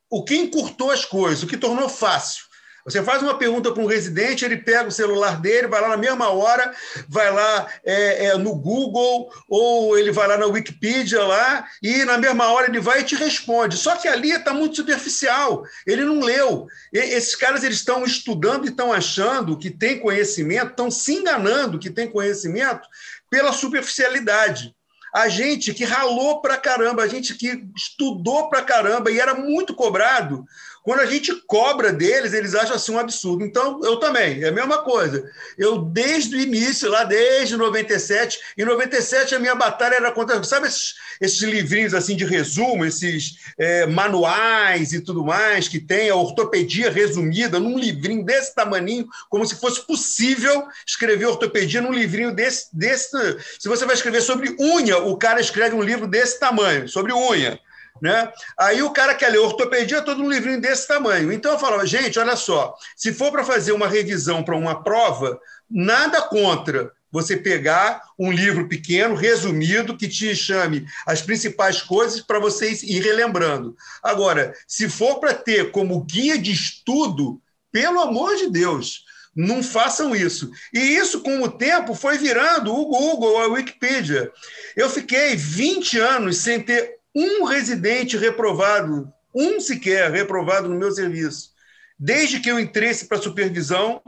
o 0.10 0.24
que 0.24 0.36
encurtou 0.36 0.90
as 0.90 1.04
coisas, 1.04 1.44
o 1.44 1.48
que 1.48 1.58
tornou 1.58 1.90
fácil. 1.90 2.46
Você 2.90 3.04
faz 3.04 3.22
uma 3.22 3.38
pergunta 3.38 3.72
para 3.72 3.84
um 3.84 3.86
residente, 3.86 4.44
ele 4.44 4.58
pega 4.58 4.88
o 4.88 4.92
celular 4.92 5.40
dele, 5.40 5.68
vai 5.68 5.80
lá 5.82 5.90
na 5.90 5.98
mesma 5.98 6.30
hora, 6.30 6.74
vai 7.08 7.32
lá 7.32 7.68
é, 7.86 8.26
é, 8.26 8.38
no 8.38 8.56
Google 8.56 9.30
ou 9.48 9.98
ele 9.98 10.12
vai 10.12 10.28
lá 10.28 10.38
na 10.38 10.48
Wikipedia 10.48 11.24
lá 11.24 11.68
e 11.84 12.04
na 12.06 12.18
mesma 12.18 12.48
hora 12.52 12.68
ele 12.68 12.80
vai 12.80 13.02
e 13.02 13.04
te 13.04 13.16
responde. 13.16 13.78
Só 13.78 13.96
que 13.96 14.08
ali 14.08 14.32
está 14.32 14.54
muito 14.54 14.78
superficial. 14.78 15.64
Ele 15.86 16.04
não 16.04 16.20
leu. 16.20 16.68
E, 16.92 16.98
esses 16.98 17.36
caras 17.36 17.64
eles 17.64 17.78
estão 17.78 18.04
estudando 18.04 18.66
e 18.66 18.70
estão 18.70 18.92
achando 18.92 19.58
que 19.58 19.70
tem 19.70 20.00
conhecimento, 20.00 20.72
estão 20.72 20.90
se 20.90 21.14
enganando 21.14 21.80
que 21.80 21.90
tem 21.90 22.10
conhecimento 22.10 22.88
pela 23.30 23.54
superficialidade 23.54 24.74
a 25.14 25.28
gente 25.28 25.74
que 25.74 25.84
ralou 25.84 26.42
para 26.42 26.58
caramba, 26.58 27.04
a 27.04 27.08
gente 27.08 27.34
que 27.36 27.64
estudou 27.76 28.50
para 28.50 28.62
caramba 28.62 29.12
e 29.12 29.20
era 29.20 29.34
muito 29.34 29.74
cobrado, 29.74 30.46
quando 30.90 31.02
a 31.02 31.06
gente 31.06 31.32
cobra 31.46 31.94
deles, 31.94 32.34
eles 32.34 32.56
acham 32.56 32.76
assim 32.76 32.92
um 32.92 32.98
absurdo. 32.98 33.46
Então, 33.46 33.80
eu 33.84 33.98
também, 33.98 34.44
é 34.44 34.48
a 34.48 34.52
mesma 34.52 34.80
coisa. 34.80 35.24
Eu, 35.56 35.84
desde 35.84 36.36
o 36.36 36.40
início, 36.40 36.90
lá 36.90 37.04
desde 37.04 37.56
97, 37.56 38.40
em 38.58 38.66
97 38.66 39.36
a 39.36 39.40
minha 39.40 39.54
batalha 39.54 39.94
era 39.94 40.12
contra. 40.12 40.44
Sabe 40.44 40.66
esses, 40.66 40.96
esses 41.22 41.42
livrinhos 41.44 41.94
assim 41.94 42.16
de 42.16 42.26
resumo, 42.26 42.84
esses 42.84 43.38
é, 43.60 43.86
manuais 43.86 44.92
e 44.92 45.00
tudo 45.00 45.24
mais, 45.24 45.68
que 45.68 45.80
tem 45.80 46.10
a 46.10 46.16
ortopedia 46.16 46.90
resumida 46.90 47.60
num 47.60 47.78
livrinho 47.78 48.26
desse 48.26 48.56
tamaninho, 48.56 49.08
como 49.30 49.46
se 49.46 49.60
fosse 49.60 49.86
possível 49.86 50.68
escrever 50.88 51.28
ortopedia 51.28 51.82
num 51.82 51.94
livrinho 51.94 52.34
desse. 52.34 52.76
desse 52.76 53.16
se 53.60 53.68
você 53.68 53.86
vai 53.86 53.94
escrever 53.94 54.22
sobre 54.22 54.56
unha, 54.60 54.98
o 54.98 55.16
cara 55.18 55.40
escreve 55.40 55.76
um 55.76 55.84
livro 55.84 56.08
desse 56.08 56.40
tamanho, 56.40 56.90
sobre 56.90 57.14
unha. 57.14 57.60
Né? 58.02 58.32
Aí 58.58 58.82
o 58.82 58.92
cara 58.92 59.14
quer 59.16 59.30
ler 59.30 59.40
ortopedia 59.40 60.02
todo 60.02 60.24
um 60.24 60.30
livrinho 60.30 60.62
desse 60.62 60.88
tamanho. 60.88 61.32
Então 61.32 61.54
eu 61.54 61.60
falava, 61.60 61.86
gente, 61.86 62.20
olha 62.20 62.36
só, 62.36 62.76
se 62.96 63.14
for 63.14 63.32
para 63.32 63.44
fazer 63.44 63.72
uma 63.72 63.88
revisão 63.88 64.44
para 64.44 64.56
uma 64.56 64.84
prova, 64.84 65.40
nada 65.70 66.22
contra 66.22 66.92
você 67.12 67.36
pegar 67.36 68.04
um 68.18 68.32
livro 68.32 68.68
pequeno, 68.68 69.16
resumido, 69.16 69.98
que 69.98 70.08
te 70.08 70.36
chame 70.36 70.86
as 71.06 71.22
principais 71.22 71.82
coisas 71.82 72.22
para 72.22 72.40
vocês 72.40 72.84
ir 72.84 73.02
relembrando. 73.02 73.76
Agora, 74.04 74.54
se 74.68 74.88
for 74.88 75.20
para 75.20 75.34
ter 75.34 75.72
como 75.72 76.04
guia 76.04 76.38
de 76.38 76.52
estudo, 76.52 77.42
pelo 77.72 78.00
amor 78.00 78.36
de 78.36 78.50
Deus, 78.50 79.06
não 79.36 79.64
façam 79.64 80.16
isso. 80.16 80.52
E 80.74 80.80
isso, 80.80 81.22
com 81.22 81.42
o 81.42 81.50
tempo, 81.50 81.94
foi 81.96 82.18
virando 82.18 82.74
o 82.74 82.86
Google, 82.86 83.40
a 83.40 83.48
Wikipedia. 83.48 84.32
Eu 84.76 84.90
fiquei 84.90 85.36
20 85.36 86.00
anos 86.00 86.38
sem 86.38 86.62
ter 86.62 86.99
um 87.16 87.44
residente 87.44 88.18
reprovado, 88.18 89.12
um 89.34 89.60
sequer 89.60 90.12
reprovado 90.12 90.70
no 90.70 90.78
meu 90.78 90.92
serviço, 90.92 91.52
desde 91.98 92.40
que 92.40 92.50
eu 92.50 92.60
entrei 92.60 92.94
para 93.06 93.22
supervisão 93.22 94.02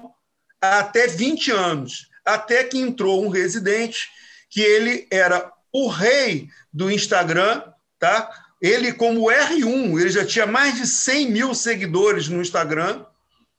até 0.61 1.07
20 1.07 1.51
anos, 1.51 2.07
até 2.25 2.63
que 2.63 2.77
entrou 2.77 3.23
um 3.25 3.29
residente 3.29 4.09
que 4.49 4.61
ele 4.61 5.07
era 5.11 5.51
o 5.71 5.87
rei 5.87 6.49
do 6.71 6.91
Instagram, 6.91 7.63
tá? 7.99 8.29
Ele, 8.61 8.93
como 8.93 9.31
R1, 9.31 9.99
ele 9.99 10.09
já 10.09 10.25
tinha 10.25 10.45
mais 10.45 10.75
de 10.75 10.85
100 10.85 11.31
mil 11.31 11.55
seguidores 11.55 12.27
no 12.27 12.41
Instagram, 12.41 13.05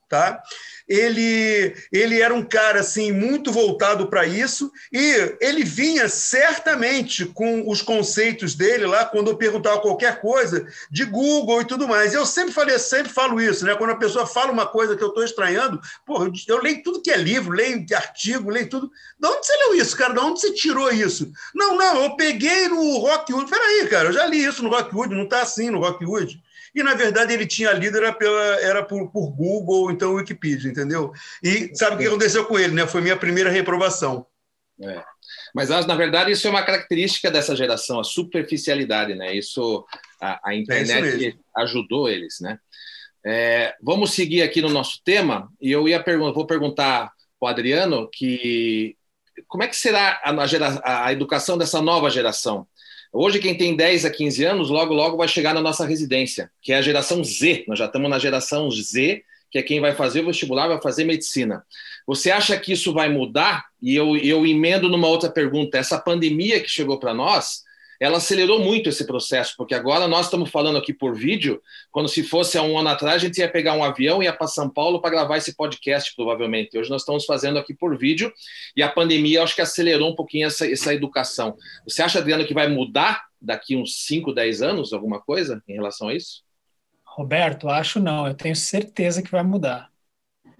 tá? 0.08 0.42
Ele, 0.88 1.74
ele 1.92 2.20
era 2.20 2.34
um 2.34 2.42
cara 2.42 2.80
assim 2.80 3.12
muito 3.12 3.52
voltado 3.52 4.06
para 4.08 4.26
isso 4.26 4.70
e 4.92 5.36
ele 5.40 5.64
vinha 5.64 6.08
certamente 6.08 7.24
com 7.26 7.68
os 7.68 7.82
conceitos 7.82 8.54
dele 8.54 8.86
lá 8.86 9.04
quando 9.04 9.30
eu 9.30 9.36
perguntava 9.36 9.80
qualquer 9.80 10.20
coisa 10.20 10.66
de 10.90 11.04
Google 11.04 11.62
e 11.62 11.66
tudo 11.66 11.88
mais. 11.88 12.14
Eu 12.14 12.26
sempre 12.26 12.52
falei, 12.52 12.78
sempre 12.78 13.12
falo 13.12 13.40
isso, 13.40 13.64
né? 13.64 13.74
Quando 13.74 13.90
a 13.90 13.96
pessoa 13.96 14.26
fala 14.26 14.52
uma 14.52 14.66
coisa 14.66 14.96
que 14.96 15.02
eu 15.02 15.08
estou 15.08 15.24
estranhando, 15.24 15.80
porra, 16.04 16.30
eu 16.48 16.62
leio 16.62 16.82
tudo 16.82 17.02
que 17.02 17.10
é 17.10 17.16
livro, 17.16 17.52
leio 17.52 17.84
artigo, 17.94 18.50
leio 18.50 18.68
tudo. 18.68 18.90
De 19.18 19.28
onde 19.28 19.46
você 19.46 19.56
leu 19.56 19.74
isso, 19.74 19.96
cara? 19.96 20.12
De 20.12 20.20
onde 20.20 20.40
você 20.40 20.52
tirou 20.52 20.90
isso? 20.92 21.30
Não, 21.54 21.76
não, 21.76 22.04
eu 22.04 22.16
peguei 22.16 22.68
no 22.68 22.98
Rockwood. 22.98 23.50
Peraí, 23.50 23.86
cara, 23.88 24.08
eu 24.08 24.12
já 24.12 24.26
li 24.26 24.44
isso 24.44 24.62
no 24.62 24.70
Rockwood, 24.70 25.14
não 25.14 25.24
está 25.24 25.42
assim 25.42 25.70
no 25.70 25.78
Rockwood 25.78 26.40
e 26.74 26.82
na 26.82 26.94
verdade 26.94 27.32
ele 27.32 27.46
tinha 27.46 27.72
lido 27.72 27.98
era, 27.98 28.12
pela, 28.12 28.60
era 28.60 28.82
por, 28.84 29.10
por 29.10 29.30
Google, 29.30 29.90
então 29.90 30.14
Wikipedia, 30.14 30.70
entendeu? 30.70 31.12
E 31.42 31.70
sabe 31.74 31.96
o 31.96 31.98
que 31.98 32.06
aconteceu 32.06 32.44
com 32.46 32.58
ele, 32.58 32.74
né? 32.74 32.86
Foi 32.86 33.00
minha 33.00 33.16
primeira 33.16 33.50
reprovação. 33.50 34.26
É. 34.80 35.02
Mas 35.54 35.68
na 35.68 35.94
verdade 35.94 36.32
isso 36.32 36.46
é 36.46 36.50
uma 36.50 36.64
característica 36.64 37.30
dessa 37.30 37.54
geração, 37.54 38.00
a 38.00 38.04
superficialidade, 38.04 39.14
né? 39.14 39.34
Isso 39.34 39.84
a, 40.20 40.50
a 40.50 40.54
internet 40.54 41.26
é 41.28 41.62
ajudou 41.62 42.08
eles, 42.08 42.38
né? 42.40 42.58
É, 43.24 43.74
vamos 43.80 44.12
seguir 44.12 44.42
aqui 44.42 44.60
no 44.60 44.68
nosso 44.68 45.00
tema 45.04 45.48
e 45.60 45.70
eu 45.70 45.86
ia 45.86 46.02
perguntar, 46.02 46.32
vou 46.32 46.46
perguntar 46.46 47.12
para 47.38 47.46
o 47.46 47.46
Adriano 47.46 48.08
que 48.10 48.96
como 49.46 49.62
é 49.62 49.68
que 49.68 49.76
será 49.76 50.20
a, 50.24 50.46
gera, 50.46 50.80
a 50.84 51.12
educação 51.12 51.56
dessa 51.56 51.80
nova 51.80 52.10
geração? 52.10 52.66
Hoje, 53.12 53.38
quem 53.40 53.54
tem 53.54 53.76
10 53.76 54.06
a 54.06 54.10
15 54.10 54.44
anos, 54.44 54.70
logo, 54.70 54.94
logo 54.94 55.18
vai 55.18 55.28
chegar 55.28 55.52
na 55.52 55.60
nossa 55.60 55.84
residência, 55.84 56.50
que 56.62 56.72
é 56.72 56.76
a 56.76 56.82
geração 56.82 57.22
Z. 57.22 57.64
Nós 57.68 57.78
já 57.78 57.84
estamos 57.84 58.08
na 58.08 58.18
geração 58.18 58.70
Z, 58.70 59.22
que 59.50 59.58
é 59.58 59.62
quem 59.62 59.80
vai 59.80 59.94
fazer 59.94 60.22
o 60.22 60.26
vestibular, 60.26 60.66
vai 60.66 60.80
fazer 60.80 61.04
medicina. 61.04 61.62
Você 62.06 62.30
acha 62.30 62.58
que 62.58 62.72
isso 62.72 62.90
vai 62.92 63.10
mudar? 63.10 63.66
E 63.82 63.94
eu, 63.94 64.16
eu 64.16 64.46
emendo 64.46 64.88
numa 64.88 65.08
outra 65.08 65.28
pergunta. 65.28 65.76
Essa 65.76 65.98
pandemia 65.98 66.58
que 66.58 66.70
chegou 66.70 66.98
para 66.98 67.12
nós, 67.12 67.62
ela 68.02 68.16
acelerou 68.16 68.58
muito 68.58 68.88
esse 68.88 69.06
processo, 69.06 69.54
porque 69.56 69.76
agora 69.76 70.08
nós 70.08 70.26
estamos 70.26 70.50
falando 70.50 70.76
aqui 70.76 70.92
por 70.92 71.14
vídeo, 71.14 71.62
quando 71.92 72.08
se 72.08 72.24
fosse 72.24 72.58
há 72.58 72.62
um 72.62 72.76
ano 72.76 72.88
atrás, 72.88 73.14
a 73.14 73.24
gente 73.24 73.38
ia 73.38 73.48
pegar 73.48 73.74
um 73.74 73.84
avião 73.84 74.20
e 74.20 74.24
ia 74.24 74.32
para 74.32 74.48
São 74.48 74.68
Paulo 74.68 75.00
para 75.00 75.12
gravar 75.12 75.36
esse 75.36 75.54
podcast, 75.54 76.12
provavelmente. 76.16 76.76
Hoje 76.76 76.90
nós 76.90 77.02
estamos 77.02 77.24
fazendo 77.24 77.60
aqui 77.60 77.72
por 77.72 77.96
vídeo, 77.96 78.32
e 78.76 78.82
a 78.82 78.88
pandemia 78.88 79.40
acho 79.44 79.54
que 79.54 79.62
acelerou 79.62 80.10
um 80.10 80.16
pouquinho 80.16 80.48
essa, 80.48 80.68
essa 80.68 80.92
educação. 80.92 81.56
Você 81.86 82.02
acha, 82.02 82.18
Adriano, 82.18 82.44
que 82.44 82.52
vai 82.52 82.66
mudar 82.66 83.22
daqui 83.40 83.76
uns 83.76 84.04
5, 84.04 84.34
10 84.34 84.62
anos 84.62 84.92
alguma 84.92 85.20
coisa 85.20 85.62
em 85.68 85.74
relação 85.74 86.08
a 86.08 86.14
isso? 86.14 86.42
Roberto, 87.06 87.68
acho 87.68 88.00
não, 88.00 88.26
eu 88.26 88.34
tenho 88.34 88.56
certeza 88.56 89.22
que 89.22 89.30
vai 89.30 89.44
mudar 89.44 89.92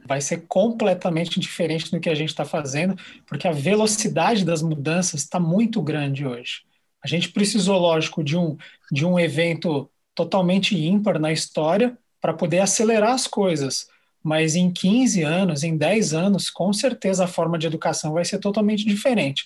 vai 0.05 0.21
ser 0.21 0.47
completamente 0.49 1.39
diferente 1.39 1.89
do 1.89 2.01
que 2.01 2.11
a 2.11 2.15
gente 2.15 2.31
está 2.31 2.45
fazendo, 2.45 2.97
porque 3.25 3.47
a 3.47 3.53
velocidade 3.53 4.45
das 4.45 4.61
mudanças 4.61 5.21
está 5.21 5.39
muito 5.39 5.81
grande 5.81 6.27
hoje. 6.27 6.63
A 7.03 7.09
gente 7.09 7.31
precisou, 7.31 7.79
lógico, 7.79 8.23
de 8.23 8.37
um, 8.37 8.57
de 8.91 9.05
um 9.05 9.19
evento 9.19 9.91
totalmente 10.15 10.77
ímpar 10.77 11.19
na 11.19 11.33
história 11.33 11.97
para 12.21 12.33
poder 12.33 12.61
acelerar 12.61 13.13
as 13.13 13.27
coisas. 13.27 13.89
Mas 14.23 14.55
em 14.55 14.71
15 14.71 15.23
anos, 15.23 15.65
em 15.65 15.77
10 15.77 16.15
anos, 16.15 16.49
com 16.49 16.73
certeza 16.73 17.25
a 17.25 17.29
forma 17.29 17.59
de 17.59 17.67
educação 17.67 18.13
vai 18.13 18.25
ser 18.25 18.39
totalmente 18.39 18.85
diferente. 18.85 19.45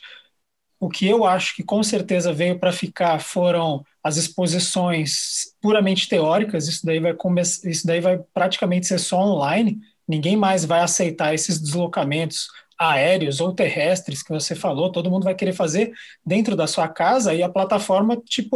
O 0.79 0.91
que 0.91 1.07
eu 1.07 1.25
acho 1.25 1.57
que 1.57 1.63
com 1.63 1.83
certeza 1.83 2.35
veio 2.35 2.59
para 2.59 2.71
ficar 2.71 3.19
foram 3.19 3.83
as 4.05 4.19
exposições 4.19 5.55
puramente 5.61 6.07
teóricas, 6.09 6.69
isso 6.69 6.85
daí 6.85 7.01
vai 7.01 7.17
isso 7.65 7.87
daí 7.87 8.01
vai 8.01 8.19
praticamente 8.35 8.87
ser 8.87 8.99
só 8.99 9.19
online, 9.19 9.81
ninguém 10.07 10.37
mais 10.37 10.67
vai 10.67 10.81
aceitar 10.81 11.35
esses 11.35 11.59
deslocamentos 11.59 12.49
aéreos 12.79 13.41
ou 13.41 13.53
terrestres 13.53 14.23
que 14.23 14.33
você 14.33 14.55
falou, 14.55 14.93
todo 14.93 15.11
mundo 15.11 15.25
vai 15.25 15.35
querer 15.35 15.53
fazer 15.53 15.93
dentro 16.25 16.55
da 16.55 16.67
sua 16.67 16.89
casa 16.89 17.35
e 17.35 17.43
a 17.43 17.49
plataforma 17.49 18.17
te, 18.17 18.49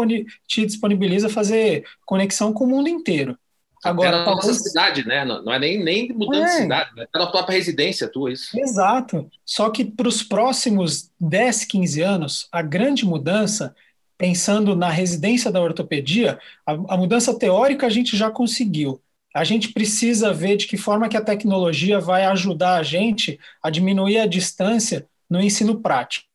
te 0.47 0.67
disponibiliza 0.67 1.29
fazer 1.29 1.85
conexão 2.05 2.53
com 2.53 2.65
o 2.65 2.69
mundo 2.69 2.89
inteiro. 2.89 3.39
Agora, 3.83 4.19
na 4.19 4.25
talvez... 4.25 4.47
nossa 4.47 4.63
cidade, 4.63 5.07
né? 5.07 5.25
Não 5.25 5.53
é 5.53 5.59
nem, 5.59 5.83
nem 5.83 6.13
mudando 6.13 6.43
é. 6.43 6.47
de 6.47 6.53
cidade, 6.53 6.91
é 6.99 7.19
na 7.19 7.27
própria 7.27 7.57
residência 7.57 8.09
tua 8.09 8.31
isso. 8.31 8.59
Exato. 8.59 9.31
Só 9.45 9.71
que 9.71 9.85
para 9.85 10.09
os 10.09 10.23
próximos 10.23 11.11
10, 11.19 11.65
15 11.65 12.03
anos, 12.03 12.49
a 12.53 12.61
grande 12.61 13.07
mudança, 13.07 13.75
pensando 14.19 14.77
na 14.77 14.91
residência 14.91 15.51
da 15.51 15.63
ortopedia, 15.63 16.39
a, 16.67 16.73
a 16.73 16.97
mudança 16.97 17.33
teórica 17.39 17.87
a 17.87 17.91
gente 17.91 18.17
já 18.19 18.31
conseguiu 18.31 19.01
a 19.35 19.45
gente 19.45 19.73
precisa 19.73 20.33
ver 20.33 20.57
de 20.57 20.67
que 20.67 20.77
forma 20.77 21.09
que 21.09 21.17
a 21.17 21.25
tecnologia 21.25 22.01
vai 22.01 22.25
ajudar 22.25 22.77
a 22.77 22.83
gente 22.83 23.39
a 23.63 23.71
diminuir 23.71 24.19
a 24.19 24.27
distância 24.27 25.07
no 25.29 25.41
ensino 25.41 25.81
prático. 25.81 26.29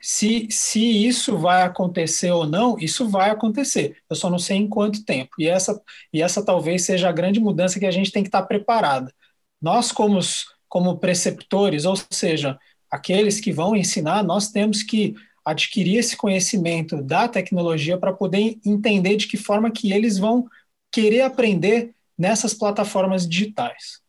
Se, 0.00 0.48
se 0.50 0.80
isso 1.06 1.38
vai 1.38 1.62
acontecer 1.62 2.30
ou 2.30 2.46
não, 2.46 2.76
isso 2.78 3.08
vai 3.08 3.30
acontecer. 3.30 3.96
Eu 4.10 4.16
só 4.16 4.28
não 4.28 4.38
sei 4.38 4.58
em 4.58 4.68
quanto 4.68 5.04
tempo. 5.04 5.30
E 5.38 5.48
essa, 5.48 5.80
e 6.12 6.20
essa 6.20 6.44
talvez 6.44 6.84
seja 6.84 7.08
a 7.08 7.12
grande 7.12 7.40
mudança 7.40 7.78
que 7.78 7.86
a 7.86 7.90
gente 7.90 8.12
tem 8.12 8.22
que 8.22 8.28
estar 8.28 8.42
preparada. 8.42 9.10
Nós, 9.62 9.90
como, 9.90 10.18
como 10.68 10.98
preceptores, 10.98 11.86
ou 11.86 11.94
seja, 12.10 12.58
aqueles 12.90 13.40
que 13.40 13.50
vão 13.50 13.74
ensinar, 13.74 14.22
nós 14.22 14.50
temos 14.50 14.82
que 14.82 15.14
adquirir 15.42 15.98
esse 15.98 16.16
conhecimento 16.16 17.02
da 17.02 17.26
tecnologia 17.26 17.96
para 17.96 18.12
poder 18.12 18.58
entender 18.64 19.16
de 19.16 19.26
que 19.26 19.38
forma 19.38 19.70
que 19.70 19.90
eles 19.90 20.18
vão 20.18 20.46
querer 20.94 21.22
aprender 21.22 21.90
nessas 22.16 22.54
plataformas 22.54 23.28
digitais. 23.28 24.04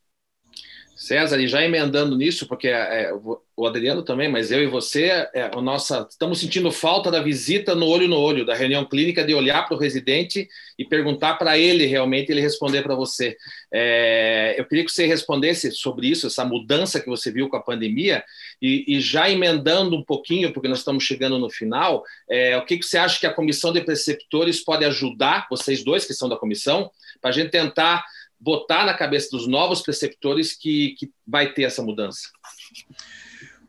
César, 0.95 1.41
e 1.41 1.47
já 1.47 1.61
emendando 1.61 2.15
nisso, 2.15 2.47
porque 2.47 2.69
é, 2.69 3.11
o 3.57 3.67
Adriano 3.67 4.01
também, 4.01 4.29
mas 4.29 4.49
eu 4.49 4.63
e 4.63 4.67
você, 4.67 5.27
é, 5.33 5.51
o 5.53 5.61
nossa, 5.61 6.07
estamos 6.09 6.39
sentindo 6.39 6.71
falta 6.71 7.11
da 7.11 7.21
visita 7.21 7.75
no 7.75 7.85
olho 7.85 8.07
no 8.07 8.17
olho, 8.17 8.45
da 8.45 8.55
reunião 8.55 8.85
clínica, 8.85 9.23
de 9.23 9.33
olhar 9.33 9.67
para 9.67 9.75
o 9.75 9.79
residente 9.79 10.47
e 10.79 10.85
perguntar 10.85 11.35
para 11.35 11.57
ele 11.57 11.85
realmente, 11.85 12.31
ele 12.31 12.39
responder 12.39 12.81
para 12.81 12.95
você. 12.95 13.35
É, 13.73 14.55
eu 14.57 14.65
queria 14.65 14.85
que 14.85 14.91
você 14.91 15.05
respondesse 15.05 15.69
sobre 15.71 16.07
isso, 16.07 16.27
essa 16.27 16.45
mudança 16.45 16.99
que 16.99 17.07
você 17.07 17.29
viu 17.29 17.49
com 17.49 17.57
a 17.57 17.63
pandemia, 17.63 18.23
e, 18.61 18.97
e 18.97 18.99
já 18.99 19.29
emendando 19.29 19.95
um 19.95 20.03
pouquinho, 20.03 20.53
porque 20.53 20.67
nós 20.67 20.79
estamos 20.79 21.03
chegando 21.03 21.37
no 21.37 21.49
final, 21.49 22.03
é, 22.29 22.57
o 22.57 22.65
que, 22.65 22.77
que 22.77 22.85
você 22.85 22.97
acha 22.97 23.19
que 23.19 23.27
a 23.27 23.33
comissão 23.33 23.71
de 23.73 23.81
preceptores 23.81 24.63
pode 24.63 24.85
ajudar, 24.85 25.47
vocês 25.49 25.83
dois 25.83 26.05
que 26.05 26.13
são 26.13 26.29
da 26.29 26.37
comissão, 26.37 26.89
para 27.21 27.29
a 27.29 27.33
gente 27.33 27.51
tentar 27.51 28.03
botar 28.39 28.85
na 28.85 28.93
cabeça 28.93 29.29
dos 29.31 29.47
novos 29.47 29.81
preceptores 29.81 30.53
que, 30.53 30.95
que 30.99 31.11
vai 31.25 31.53
ter 31.53 31.63
essa 31.63 31.81
mudança? 31.81 32.29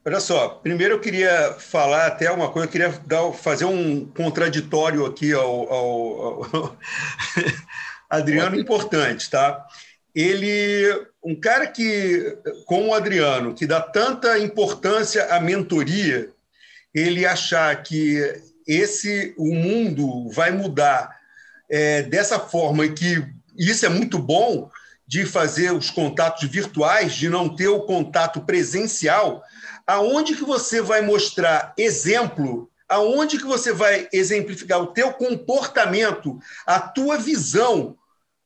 Olha 0.05 0.21
só, 0.21 0.49
primeiro 0.49 0.95
eu 0.95 1.01
queria 1.01 1.55
falar 1.55 2.07
até 2.07 2.31
uma 2.31 2.49
coisa, 2.49 2.69
eu 2.69 2.71
queria 2.71 2.91
dar, 3.07 3.33
fazer 3.33 3.65
um 3.65 4.07
contraditório 4.07 5.05
aqui 5.05 5.33
ao, 5.33 5.73
ao, 5.73 6.45
ao 6.45 6.79
Adriano 8.09 8.57
importante, 8.57 9.29
tá? 9.29 9.67
Ele, 10.17 11.07
um 11.23 11.39
cara 11.39 11.67
que, 11.67 12.39
como 12.65 12.89
o 12.89 12.95
Adriano, 12.95 13.55
que 13.55 13.67
dá 13.67 13.83
tanta 13.83 14.39
importância 14.39 15.27
à 15.27 15.39
mentoria, 15.39 16.31
ele 16.95 17.27
achar 17.27 17.83
que 17.83 18.19
esse 18.67 19.35
o 19.37 19.55
mundo 19.55 20.31
vai 20.31 20.51
mudar 20.51 21.15
é, 21.69 22.01
dessa 22.01 22.41
forma 22.41 22.87
e 22.87 22.95
que 22.95 23.27
isso 23.59 23.85
é 23.85 23.91
muito 23.91 24.19
bom 24.19 24.71
de 25.07 25.27
fazer 25.27 25.71
os 25.73 25.91
contatos 25.91 26.49
virtuais, 26.49 27.15
de 27.15 27.29
não 27.29 27.55
ter 27.55 27.69
o 27.69 27.83
contato 27.83 28.41
presencial, 28.41 29.43
aonde 29.87 30.35
que 30.35 30.45
você 30.45 30.81
vai 30.81 31.03
mostrar 31.03 31.75
exemplo, 31.77 32.71
aonde 32.89 33.37
que 33.37 33.45
você 33.45 33.71
vai 33.71 34.09
exemplificar 34.13 34.81
o 34.81 34.89
teu 34.89 35.13
comportamento, 35.13 36.39
a 36.67 36.81
tua 36.81 37.19
visão, 37.19 37.97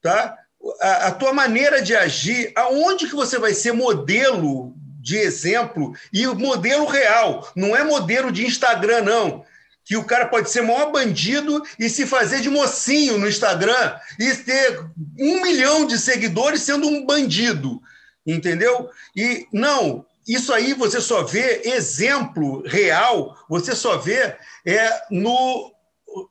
tá? 0.02 0.37
A, 0.80 1.10
tua 1.10 1.32
maneira 1.32 1.80
de 1.80 1.96
agir, 1.96 2.52
aonde 2.54 3.08
que 3.08 3.14
você 3.14 3.38
vai 3.38 3.54
ser 3.54 3.72
modelo 3.72 4.74
de 5.00 5.16
exemplo 5.16 5.94
e 6.12 6.26
modelo 6.26 6.84
real, 6.84 7.50
não 7.56 7.74
é 7.74 7.82
modelo 7.82 8.30
de 8.30 8.46
Instagram 8.46 9.02
não 9.02 9.44
que 9.90 9.96
o 9.96 10.04
cara 10.04 10.26
pode 10.26 10.48
ser 10.48 10.62
maior 10.62 10.92
bandido 10.92 11.64
e 11.76 11.88
se 11.88 12.06
fazer 12.06 12.40
de 12.40 12.48
mocinho 12.48 13.18
no 13.18 13.28
Instagram 13.28 13.96
e 14.20 14.32
ter 14.36 14.84
um 15.18 15.42
milhão 15.42 15.84
de 15.84 15.98
seguidores 15.98 16.62
sendo 16.62 16.86
um 16.86 17.04
bandido, 17.04 17.82
entendeu? 18.24 18.88
E 19.16 19.48
não, 19.52 20.06
isso 20.28 20.52
aí 20.52 20.74
você 20.74 21.00
só 21.00 21.24
vê 21.24 21.62
exemplo 21.64 22.62
real, 22.66 23.36
você 23.48 23.74
só 23.74 23.96
vê 23.96 24.36
é 24.64 25.02
no 25.10 25.74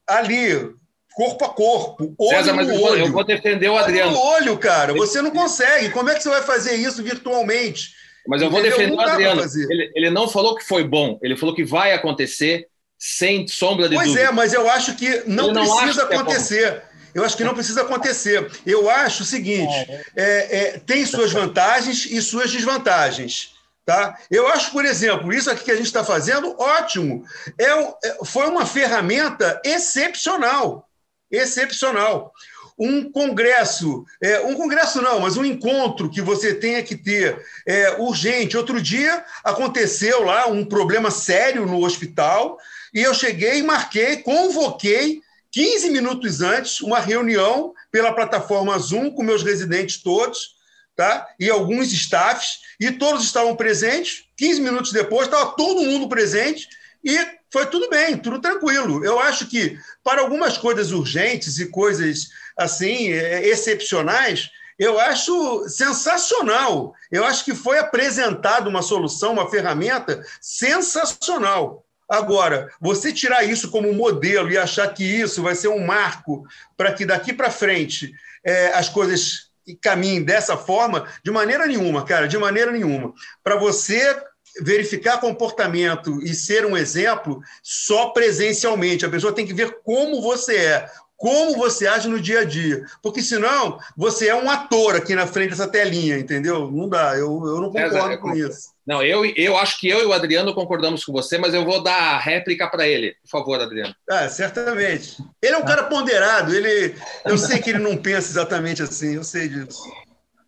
ali 0.07 0.73
corpo 1.19 1.43
a 1.45 1.49
corpo, 1.49 2.15
olho 2.17 2.29
César, 2.29 2.53
mas 2.53 2.67
no 2.67 2.81
olho. 2.81 3.05
Eu 3.05 3.11
vou 3.11 3.25
defender 3.25 3.67
o 3.67 3.77
Adriano. 3.77 4.13
No 4.13 4.19
olho, 4.19 4.57
cara, 4.57 4.93
você 4.93 5.21
não 5.21 5.31
consegue. 5.31 5.89
Como 5.89 6.09
é 6.09 6.15
que 6.15 6.23
você 6.23 6.29
vai 6.29 6.41
fazer 6.41 6.75
isso 6.75 7.03
virtualmente? 7.03 7.89
Mas 8.25 8.41
eu 8.41 8.49
vou 8.49 8.59
Entendeu? 8.59 8.77
defender 8.77 8.95
o 8.95 9.01
Adriano. 9.01 9.41
Ele, 9.69 9.91
ele 9.95 10.09
não 10.09 10.29
falou 10.29 10.55
que 10.55 10.63
foi 10.63 10.83
bom, 10.83 11.19
ele 11.21 11.35
falou 11.35 11.53
que 11.53 11.65
vai 11.65 11.91
acontecer 11.91 12.67
sem 12.97 13.45
sombra 13.47 13.89
de 13.89 13.95
pois 13.95 14.07
dúvida. 14.07 14.27
Pois 14.27 14.31
é, 14.31 14.35
mas 14.35 14.53
eu 14.53 14.69
acho 14.69 14.95
que 14.95 15.23
não, 15.25 15.51
não 15.51 15.75
precisa 15.75 16.03
é 16.03 16.05
acontecer. 16.05 16.63
É 16.63 16.89
eu 17.13 17.25
acho 17.25 17.35
que 17.35 17.43
não 17.43 17.53
precisa 17.53 17.81
acontecer. 17.81 18.49
Eu 18.65 18.89
acho 18.89 19.23
o 19.23 19.25
seguinte: 19.25 19.73
é, 20.15 20.57
é, 20.57 20.79
tem 20.79 21.05
suas 21.05 21.33
vantagens 21.33 22.05
e 22.05 22.21
suas 22.21 22.49
desvantagens. 22.49 23.55
Tá? 23.85 24.17
Eu 24.29 24.47
acho, 24.47 24.71
por 24.71 24.85
exemplo, 24.85 25.33
isso 25.33 25.49
aqui 25.49 25.63
que 25.63 25.71
a 25.71 25.75
gente 25.75 25.87
está 25.87 26.03
fazendo, 26.03 26.55
ótimo. 26.59 27.25
É, 27.57 27.65
é, 27.65 28.17
foi 28.23 28.47
uma 28.47 28.65
ferramenta 28.65 29.59
excepcional. 29.65 30.88
Excepcional. 31.31 32.33
Um 32.77 33.11
congresso, 33.11 34.05
é, 34.23 34.39
um 34.41 34.55
congresso 34.55 35.01
não, 35.01 35.19
mas 35.19 35.35
um 35.35 35.43
encontro 35.43 36.09
que 36.09 36.21
você 36.21 36.53
tenha 36.53 36.81
que 36.81 36.95
ter 36.95 37.37
é, 37.67 37.95
urgente. 37.99 38.55
Outro 38.55 38.81
dia 38.81 39.23
aconteceu 39.43 40.23
lá 40.23 40.47
um 40.47 40.63
problema 40.63 41.11
sério 41.11 41.65
no 41.65 41.83
hospital 41.83 42.57
e 42.93 43.01
eu 43.01 43.13
cheguei, 43.13 43.61
marquei, 43.61 44.17
convoquei 44.17 45.21
15 45.51 45.89
minutos 45.89 46.41
antes 46.41 46.79
uma 46.79 46.99
reunião 46.99 47.73
pela 47.91 48.13
plataforma 48.13 48.77
Zoom 48.77 49.11
com 49.11 49.23
meus 49.23 49.43
residentes 49.43 50.01
todos, 50.01 50.55
tá? 50.95 51.27
E 51.39 51.49
alguns 51.49 51.91
staffs, 51.91 52.59
e 52.79 52.91
todos 52.91 53.23
estavam 53.23 53.55
presentes. 53.55 54.25
15 54.37 54.61
minutos 54.61 54.91
depois 54.91 55.27
estava 55.27 55.51
todo 55.51 55.83
mundo 55.83 56.07
presente 56.07 56.67
e 57.03 57.38
foi 57.51 57.65
tudo 57.65 57.89
bem, 57.89 58.17
tudo 58.17 58.39
tranquilo. 58.39 59.03
Eu 59.03 59.19
acho 59.19 59.47
que 59.47 59.77
para 60.03 60.21
algumas 60.21 60.57
coisas 60.57 60.91
urgentes 60.91 61.59
e 61.59 61.67
coisas 61.67 62.29
assim 62.57 63.11
é, 63.11 63.47
excepcionais, 63.47 64.49
eu 64.77 64.99
acho 64.99 65.67
sensacional. 65.67 66.93
Eu 67.11 67.25
acho 67.25 67.43
que 67.43 67.53
foi 67.53 67.79
apresentada 67.79 68.69
uma 68.69 68.81
solução, 68.81 69.33
uma 69.33 69.49
ferramenta 69.49 70.23
sensacional. 70.39 71.85
Agora, 72.09 72.69
você 72.79 73.13
tirar 73.13 73.43
isso 73.43 73.69
como 73.69 73.93
modelo 73.93 74.49
e 74.49 74.57
achar 74.57 74.91
que 74.93 75.03
isso 75.03 75.43
vai 75.43 75.53
ser 75.53 75.67
um 75.67 75.85
marco 75.85 76.43
para 76.75 76.93
que 76.93 77.05
daqui 77.05 77.33
para 77.33 77.51
frente 77.51 78.13
é, 78.43 78.73
as 78.73 78.89
coisas 78.89 79.49
caminhem 79.81 80.23
dessa 80.23 80.57
forma, 80.57 81.07
de 81.23 81.29
maneira 81.29 81.67
nenhuma, 81.67 82.03
cara, 82.03 82.27
de 82.27 82.37
maneira 82.37 82.71
nenhuma. 82.71 83.13
Para 83.43 83.57
você 83.57 84.17
verificar 84.61 85.19
comportamento 85.19 86.21
e 86.23 86.33
ser 86.33 86.65
um 86.65 86.77
exemplo 86.77 87.41
só 87.63 88.09
presencialmente, 88.09 89.05
a 89.05 89.09
pessoa 89.09 89.33
tem 89.33 89.45
que 89.45 89.53
ver 89.53 89.79
como 89.83 90.21
você 90.21 90.55
é, 90.55 90.89
como 91.19 91.57
você 91.57 91.85
age 91.85 92.07
no 92.07 92.19
dia 92.19 92.39
a 92.39 92.45
dia. 92.45 92.85
Porque 93.03 93.21
senão 93.21 93.77
você 93.95 94.29
é 94.29 94.35
um 94.35 94.49
ator 94.49 94.95
aqui 94.95 95.13
na 95.13 95.27
frente 95.27 95.49
dessa 95.49 95.67
telinha, 95.67 96.17
entendeu? 96.17 96.71
Não 96.71 96.87
dá, 96.87 97.15
eu, 97.15 97.45
eu 97.45 97.61
não 97.61 97.69
concordo 97.69 98.17
com 98.19 98.33
isso. 98.33 98.69
Não, 98.87 99.03
eu, 99.03 99.25
eu 99.35 99.57
acho 99.57 99.79
que 99.79 99.87
eu 99.87 100.01
e 100.01 100.05
o 100.05 100.13
Adriano 100.13 100.53
concordamos 100.55 101.03
com 101.03 101.11
você, 101.11 101.37
mas 101.37 101.53
eu 101.53 101.65
vou 101.65 101.83
dar 101.83 102.15
a 102.15 102.17
réplica 102.17 102.67
para 102.67 102.87
ele. 102.87 103.15
Por 103.21 103.29
favor, 103.29 103.59
Adriano. 103.59 103.93
Ah, 104.09 104.29
certamente. 104.29 105.17
Ele 105.41 105.53
é 105.53 105.57
um 105.57 105.65
cara 105.65 105.83
ponderado, 105.83 106.55
ele, 106.55 106.95
eu 107.25 107.37
sei 107.37 107.59
que 107.59 107.69
ele 107.69 107.79
não 107.79 107.97
pensa 107.97 108.31
exatamente 108.31 108.81
assim, 108.81 109.15
eu 109.15 109.23
sei 109.23 109.49
disso. 109.49 109.83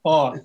Ó, 0.04 0.36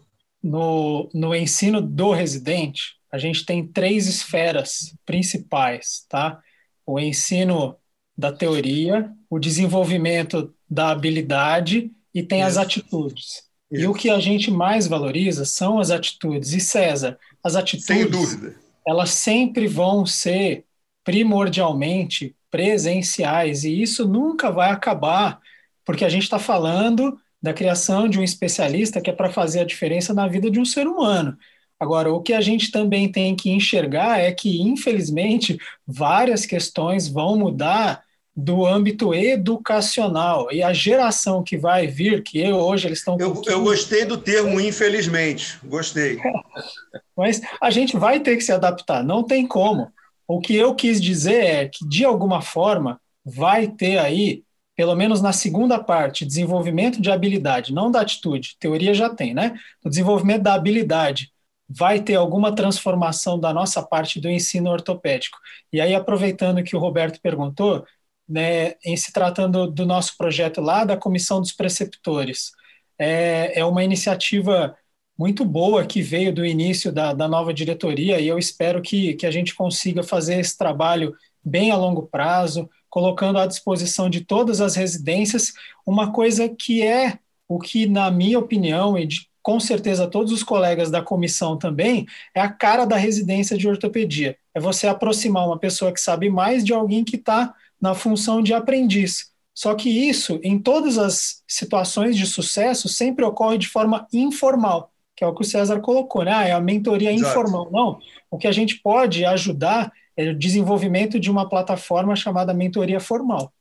no, 0.43 1.09
no 1.15 1.35
ensino 1.35 1.81
do 1.81 2.13
residente, 2.13 2.97
a 3.17 3.19
gente 3.19 3.47
tem 3.47 3.67
três 3.67 4.07
esferas 4.07 4.95
principais, 5.07 6.05
tá? 6.09 6.39
O 6.85 7.01
ensino 7.01 7.77
da 8.17 8.31
teoria, 8.31 9.11
o 9.29 9.39
desenvolvimento 9.39 10.55
da 10.69 10.91
habilidade 10.91 11.91
e 12.15 12.23
tem 12.23 12.41
Isso. 12.41 12.49
as 12.49 12.57
atitudes. 12.59 13.25
Isso. 13.71 13.83
E 13.83 13.87
o 13.87 13.95
que 13.95 14.11
a 14.11 14.21
gente 14.21 14.51
mais 14.51 14.87
valoriza 14.87 15.45
são 15.47 15.79
as 15.79 15.91
atitudes. 15.91 16.53
E 16.53 16.61
César, 16.61 17.19
as 17.43 17.57
atitudes, 17.57 17.87
Sem 17.87 18.09
dúvida. 18.09 18.55
elas 18.87 19.11
sempre 19.11 19.67
vão 19.67 20.05
ser 20.05 20.65
primordialmente 21.03 22.37
presenciais 22.51 23.65
e 23.65 23.83
isso 23.83 24.07
nunca 24.07 24.51
vai 24.51 24.71
acabar, 24.71 25.41
porque 25.85 26.05
a 26.05 26.09
gente 26.09 26.25
está 26.25 26.39
falando 26.39 27.19
da 27.41 27.55
criação 27.55 28.09
de 28.09 28.19
um 28.19 28.23
especialista 28.23 29.01
que 29.01 29.09
é 29.09 29.13
para 29.13 29.31
fazer 29.33 29.61
a 29.61 29.65
diferença 29.65 30.13
na 30.13 30.27
vida 30.27 30.51
de 30.51 30.61
um 30.61 30.65
ser 30.65 30.87
humano. 30.87 31.37
Agora, 31.79 32.11
o 32.12 32.23
que 32.23 32.33
a 32.33 32.41
gente 32.41 32.71
também 32.71 33.11
tem 33.11 33.37
que 33.37 33.51
enxergar 33.51 34.19
é 34.19 34.33
que, 34.33 34.62
infelizmente, 34.62 35.59
várias 35.87 36.47
questões 36.47 37.07
vão 37.07 37.37
mudar 37.37 38.03
do 38.35 38.67
âmbito 38.67 39.15
educacional 39.15 40.49
e 40.53 40.62
a 40.62 40.73
geração 40.73 41.43
que 41.43 41.57
vai 41.57 41.87
vir, 41.87 42.23
que 42.23 42.39
eu, 42.39 42.57
hoje 42.57 42.87
eles 42.87 42.99
estão. 42.99 43.17
Eu, 43.19 43.33
pouquinho... 43.33 43.55
eu 43.55 43.62
gostei 43.62 44.05
do 44.05 44.19
termo, 44.19 44.61
infelizmente, 44.61 45.59
gostei. 45.65 46.19
Mas 47.17 47.41
a 47.61 47.71
gente 47.71 47.97
vai 47.97 48.21
ter 48.21 48.37
que 48.37 48.45
se 48.45 48.53
adaptar, 48.53 49.03
não 49.03 49.23
tem 49.23 49.47
como. 49.47 49.91
O 50.29 50.41
que 50.41 50.55
eu 50.55 50.75
quis 50.75 51.01
dizer 51.01 51.45
é 51.45 51.69
que, 51.69 51.87
de 51.89 52.05
alguma 52.05 52.43
forma, 52.43 53.01
vai 53.25 53.69
ter 53.69 53.99
aí, 53.99 54.43
pelo 54.75 54.95
menos 54.95 55.23
na 55.23 55.33
segunda 55.33 55.79
parte, 55.79 56.27
desenvolvimento 56.27 57.01
de 57.01 57.11
habilidade, 57.11 57.73
não 57.73 57.91
da 57.91 58.01
atitude, 58.03 58.57
teoria 58.59 58.93
já 58.93 59.09
tem, 59.09 59.33
né? 59.33 59.59
O 59.83 59.89
desenvolvimento 59.89 60.43
da 60.43 60.55
habilidade 60.55 61.31
vai 61.69 62.01
ter 62.01 62.15
alguma 62.15 62.55
transformação 62.55 63.39
da 63.39 63.53
nossa 63.53 63.83
parte 63.83 64.21
do 64.21 64.31
ensino 64.31 64.71
ortopédico. 64.71 65.39
E 65.73 65.81
aí, 65.81 65.95
aproveitando 65.95 66.63
que 66.63 66.77
o 66.77 66.79
Roberto 66.79 67.21
perguntou, 67.21 67.85
né, 68.29 68.75
em 68.85 68.97
se 68.97 69.13
tratando 69.13 69.71
do 69.71 69.87
nosso 69.87 70.17
projeto 70.17 70.61
lá 70.61 70.85
da 70.85 70.97
Comissão 70.97 71.41
dos 71.41 71.53
Preceptores. 71.53 72.53
É, 72.99 73.61
é 73.61 73.65
uma 73.65 73.85
iniciativa 73.85 74.77
muito 75.19 75.45
boa 75.45 75.87
que 75.87 76.03
veio 76.03 76.33
do 76.35 76.45
início 76.45 76.93
da, 76.93 77.13
da 77.13 77.29
nova 77.29 77.53
diretoria 77.53 78.21
e 78.21 78.29
eu 78.29 78.39
espero 78.39 78.83
que, 78.83 79.15
que 79.15 79.27
a 79.27 79.31
gente 79.31 79.55
consiga 79.55 80.03
fazer 80.03 80.39
esse 80.39 80.57
trabalho 80.57 81.15
bem 81.43 81.71
a 81.71 81.77
longo 81.77 82.07
prazo, 82.07 82.69
colocando 82.91 83.39
à 83.39 83.47
disposição 83.47 84.11
de 84.11 84.23
todas 84.23 84.61
as 84.61 84.75
residências 84.75 85.53
uma 85.87 86.13
coisa 86.13 86.49
que 86.49 86.83
é 86.83 87.19
o 87.49 87.59
que, 87.59 87.87
na 87.87 88.11
minha 88.11 88.39
opinião, 88.39 88.99
e 88.99 89.07
de, 89.07 89.29
com 89.47 89.61
certeza 89.61 90.09
todos 90.09 90.33
os 90.33 90.43
colegas 90.43 90.91
da 90.91 91.01
comissão 91.01 91.57
também, 91.57 92.05
é 92.35 92.41
a 92.41 92.49
cara 92.49 92.85
da 92.85 92.97
residência 92.97 93.57
de 93.57 93.69
ortopedia. 93.69 94.37
É 94.53 94.59
você 94.59 94.89
aproximar 94.89 95.47
uma 95.47 95.57
pessoa 95.57 95.93
que 95.93 96.01
sabe 96.01 96.29
mais 96.29 96.65
de 96.65 96.73
alguém 96.73 97.05
que 97.05 97.15
está 97.15 97.55
na 97.81 97.95
função 97.95 98.43
de 98.43 98.53
aprendiz. 98.53 99.31
Só 99.55 99.73
que 99.77 99.89
isso, 99.89 100.41
em 100.43 100.59
todas 100.59 100.99
as 100.99 101.45
situações 101.47 102.17
de 102.17 102.27
sucesso, 102.27 102.89
sempre 102.89 103.25
ocorre 103.25 103.57
de 103.57 103.69
forma 103.69 104.09
informal, 104.13 104.91
que 105.15 105.23
é 105.23 105.29
o 105.29 105.33
que 105.33 105.43
o 105.43 105.45
César 105.45 105.79
colocou, 105.79 106.25
né? 106.25 106.33
Ah, 106.35 106.49
é 106.49 106.51
a 106.51 106.61
mentoria 106.61 107.13
Exato. 107.13 107.31
informal. 107.31 107.71
Não, 107.71 108.01
o 108.29 108.37
que 108.37 108.49
a 108.49 108.53
gente 108.53 108.81
pode 108.83 109.25
ajudar 109.25 109.93
é 110.17 110.31
o 110.31 110.37
desenvolvimento 110.37 111.21
de 111.21 111.31
uma 111.31 111.49
plataforma 111.49 112.17
chamada 112.17 112.53
mentoria 112.53 112.99
formal. 112.99 113.53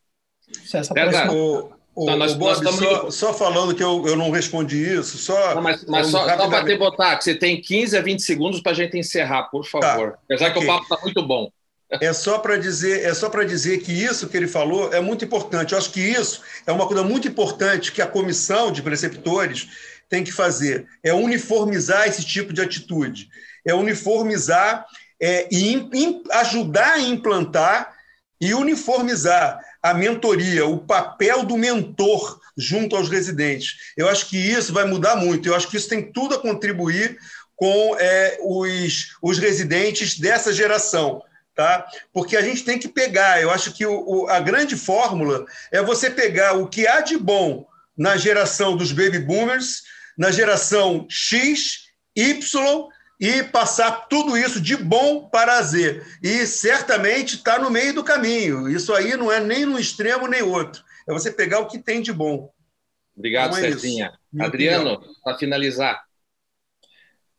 Se 0.42 0.78
essa 0.78 0.96
César, 0.96 1.75
o, 1.96 2.12
o, 2.12 2.16
nós, 2.16 2.34
o 2.34 2.38
Bob, 2.38 2.62
nós 2.62 2.76
só, 2.76 3.10
só, 3.10 3.34
falando 3.34 3.74
que 3.74 3.84
eu, 3.84 4.06
eu 4.06 4.16
não 4.16 4.30
respondi 4.30 4.78
isso, 4.78 5.18
só. 5.18 5.56
Não, 5.56 5.62
mas, 5.62 5.86
mas 5.86 6.08
só, 6.08 6.28
só 6.28 6.48
para 6.50 6.66
te 6.66 6.76
botar, 6.78 7.16
que 7.16 7.24
você 7.24 7.34
tem 7.34 7.62
15 7.62 7.98
a 7.98 8.02
20 8.02 8.22
segundos 8.22 8.62
para 8.62 8.74
a 8.74 8.76
gente 8.76 8.98
encerrar, 8.98 9.44
por 9.44 9.64
tá, 9.64 9.82
favor. 9.82 10.12
Tá, 10.12 10.18
Apesar 10.26 10.50
okay. 10.50 10.62
que 10.62 10.68
o 10.68 10.68
papo 10.68 10.84
está 10.84 10.98
muito 11.02 11.26
bom. 11.26 11.50
É 12.02 12.12
só 12.12 12.40
para 12.40 12.58
dizer, 12.58 13.06
é 13.06 13.14
só 13.14 13.30
para 13.30 13.44
dizer 13.44 13.78
que 13.78 13.92
isso 13.92 14.28
que 14.28 14.36
ele 14.36 14.48
falou 14.48 14.92
é 14.92 15.00
muito 15.00 15.24
importante. 15.24 15.72
Eu 15.72 15.78
acho 15.78 15.92
que 15.92 16.02
isso 16.02 16.42
é 16.66 16.72
uma 16.72 16.88
coisa 16.88 17.04
muito 17.04 17.28
importante 17.28 17.92
que 17.92 18.02
a 18.02 18.08
comissão 18.08 18.72
de 18.72 18.82
preceptores 18.82 19.68
tem 20.10 20.24
que 20.24 20.32
fazer. 20.32 20.88
É 21.04 21.14
uniformizar 21.14 22.08
esse 22.08 22.26
tipo 22.26 22.52
de 22.52 22.62
atitude. 22.62 23.30
É 23.66 23.74
uniformizar 23.74 24.86
é, 25.22 25.48
e 25.52 25.90
ajudar 26.32 26.94
a 26.94 27.00
implantar 27.00 27.94
e 28.42 28.54
uniformizar 28.54 29.60
a 29.86 29.94
mentoria, 29.94 30.66
o 30.66 30.80
papel 30.80 31.44
do 31.44 31.56
mentor 31.56 32.42
junto 32.58 32.96
aos 32.96 33.08
residentes. 33.08 33.94
Eu 33.96 34.10
acho 34.10 34.28
que 34.28 34.36
isso 34.36 34.74
vai 34.74 34.84
mudar 34.84 35.16
muito. 35.16 35.48
Eu 35.48 35.54
acho 35.54 35.68
que 35.68 35.78
isso 35.78 35.88
tem 35.88 36.12
tudo 36.12 36.34
a 36.34 36.42
contribuir 36.42 37.20
com 37.56 37.96
é, 38.00 38.40
os, 38.42 39.16
os 39.22 39.38
residentes 39.38 40.18
dessa 40.18 40.52
geração 40.52 41.22
tá? 41.54 41.88
Porque 42.12 42.36
a 42.36 42.42
gente 42.42 42.66
tem 42.66 42.78
que 42.78 42.90
pegar. 42.90 43.42
Eu 43.42 43.50
acho 43.50 43.72
que 43.72 43.86
o, 43.86 44.04
o, 44.06 44.28
a 44.28 44.42
grande 44.42 44.76
fórmula 44.76 45.46
é 45.72 45.82
você 45.82 46.10
pegar 46.10 46.52
o 46.54 46.68
que 46.68 46.86
há 46.86 47.00
de 47.00 47.18
bom 47.18 47.66
na 47.98 48.18
geração 48.18 48.76
dos 48.76 48.92
baby 48.92 49.20
boomers, 49.20 49.84
na 50.18 50.32
geração 50.32 51.06
X, 51.08 51.86
Y 52.14 52.90
e 53.20 53.44
passar 53.44 54.08
tudo 54.08 54.38
isso 54.38 54.60
de 54.60 54.76
bom 54.76 55.30
para 55.30 55.62
Z. 55.62 56.04
E 56.22 56.46
certamente 56.46 57.36
está 57.36 57.58
no 57.60 57.70
meio 57.70 57.94
do 57.94 58.04
caminho. 58.04 58.70
Isso 58.70 58.94
aí 58.94 59.16
não 59.16 59.32
é 59.32 59.40
nem 59.40 59.66
no 59.66 59.80
extremo 59.80 60.28
nem 60.28 60.42
outro. 60.42 60.84
É 61.08 61.14
você 61.14 61.32
pegar 61.32 61.60
o 61.60 61.68
que 61.68 61.80
tem 61.80 62.02
de 62.02 62.12
bom. 62.12 62.52
Obrigado, 63.16 63.58
então 63.58 63.66
é 63.66 63.72
Cezinha. 63.72 64.14
Adriano, 64.40 65.02
para 65.24 65.38
finalizar. 65.38 66.04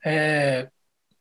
É, 0.05 0.69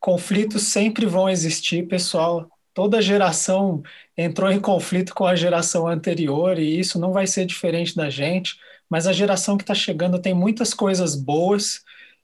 conflitos 0.00 0.62
sempre 0.62 1.04
vão 1.04 1.28
existir, 1.28 1.86
pessoal 1.88 2.48
toda 2.76 3.00
geração 3.00 3.82
entrou 4.14 4.52
em 4.52 4.60
conflito 4.60 5.14
com 5.14 5.24
a 5.24 5.34
geração 5.34 5.88
anterior 5.88 6.58
e 6.58 6.78
isso 6.78 6.98
não 6.98 7.10
vai 7.10 7.26
ser 7.26 7.46
diferente 7.46 7.96
da 7.96 8.10
gente, 8.10 8.58
mas 8.86 9.06
a 9.06 9.14
geração 9.14 9.56
que 9.56 9.62
está 9.62 9.74
chegando 9.74 10.20
tem 10.20 10.34
muitas 10.34 10.74
coisas 10.74 11.14
boas 11.16 11.82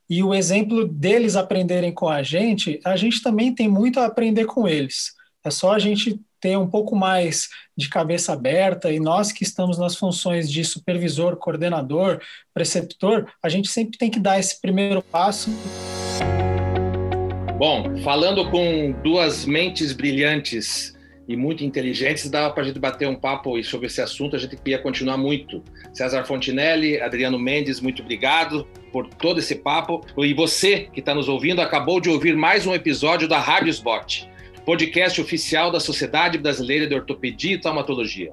e 0.09 0.23
o 0.23 0.35
exemplo 0.35 0.87
deles 0.87 1.37
aprenderem 1.37 1.93
com 1.93 2.09
a 2.09 2.23
gente, 2.23 2.81
a 2.85 2.97
gente 2.97 3.23
também 3.23 3.55
tem 3.55 3.69
muito 3.69 4.01
a 4.01 4.07
aprender 4.07 4.45
com 4.45 4.69
eles. 4.69 5.13
É 5.45 5.51
só 5.51 5.73
a 5.73 5.79
gente 5.79 6.21
ter 6.41 6.59
um 6.59 6.69
pouco 6.69 6.97
mais 6.97 7.49
de 7.77 7.89
cabeça 7.89 8.33
aberta 8.33 8.93
e 8.93 8.99
nós 8.99 9.31
que 9.31 9.45
estamos 9.45 9.79
nas 9.79 9.95
funções 9.95 10.51
de 10.51 10.65
supervisor, 10.65 11.37
coordenador, 11.37 12.21
preceptor, 12.53 13.33
a 13.43 13.49
gente 13.49 13.69
sempre 13.69 13.97
tem 13.97 14.11
que 14.11 14.19
dar 14.19 14.39
esse 14.39 14.61
primeiro 14.61 15.01
passo. 15.03 15.51
Bom, 17.57 17.97
falando 18.03 18.51
com 18.51 18.93
duas 19.05 19.45
mentes 19.45 19.93
brilhantes 19.93 20.92
e 21.29 21.37
muito 21.37 21.65
inteligentes, 21.65 22.29
dava 22.29 22.53
para 22.53 22.63
a 22.63 22.67
gente 22.67 22.79
bater 22.79 23.09
um 23.09 23.15
papo 23.15 23.63
sobre 23.63 23.87
esse 23.87 24.01
assunto, 24.01 24.35
a 24.35 24.39
gente 24.39 24.57
queria 24.57 24.79
continuar 24.79 25.17
muito. 25.17 25.63
César 25.93 26.25
Fontinelli, 26.25 27.01
Adriano 27.01 27.39
Mendes, 27.39 27.81
muito 27.81 28.03
obrigado 28.03 28.67
por 28.93 29.09
todo 29.09 29.39
esse 29.39 29.57
papo. 29.57 30.05
E 30.19 30.35
você 30.35 30.89
que 30.93 31.01
está 31.01 31.15
nos 31.15 31.29
ouvindo, 31.29 31.61
acabou 31.61 32.01
de 32.01 32.11
ouvir 32.11 32.37
mais 32.37 32.67
um 32.67 32.75
episódio 32.75 33.29
da 33.29 33.39
Rádio 33.39 33.71
Spot, 33.71 34.29
podcast 34.65 35.21
oficial 35.21 35.71
da 35.71 35.81
Sociedade 35.81 36.39
Brasileira 36.39 36.87
de 36.87 36.95
Ortopedia 36.95 37.55
e 37.55 37.59
Traumatologia. 37.59 38.33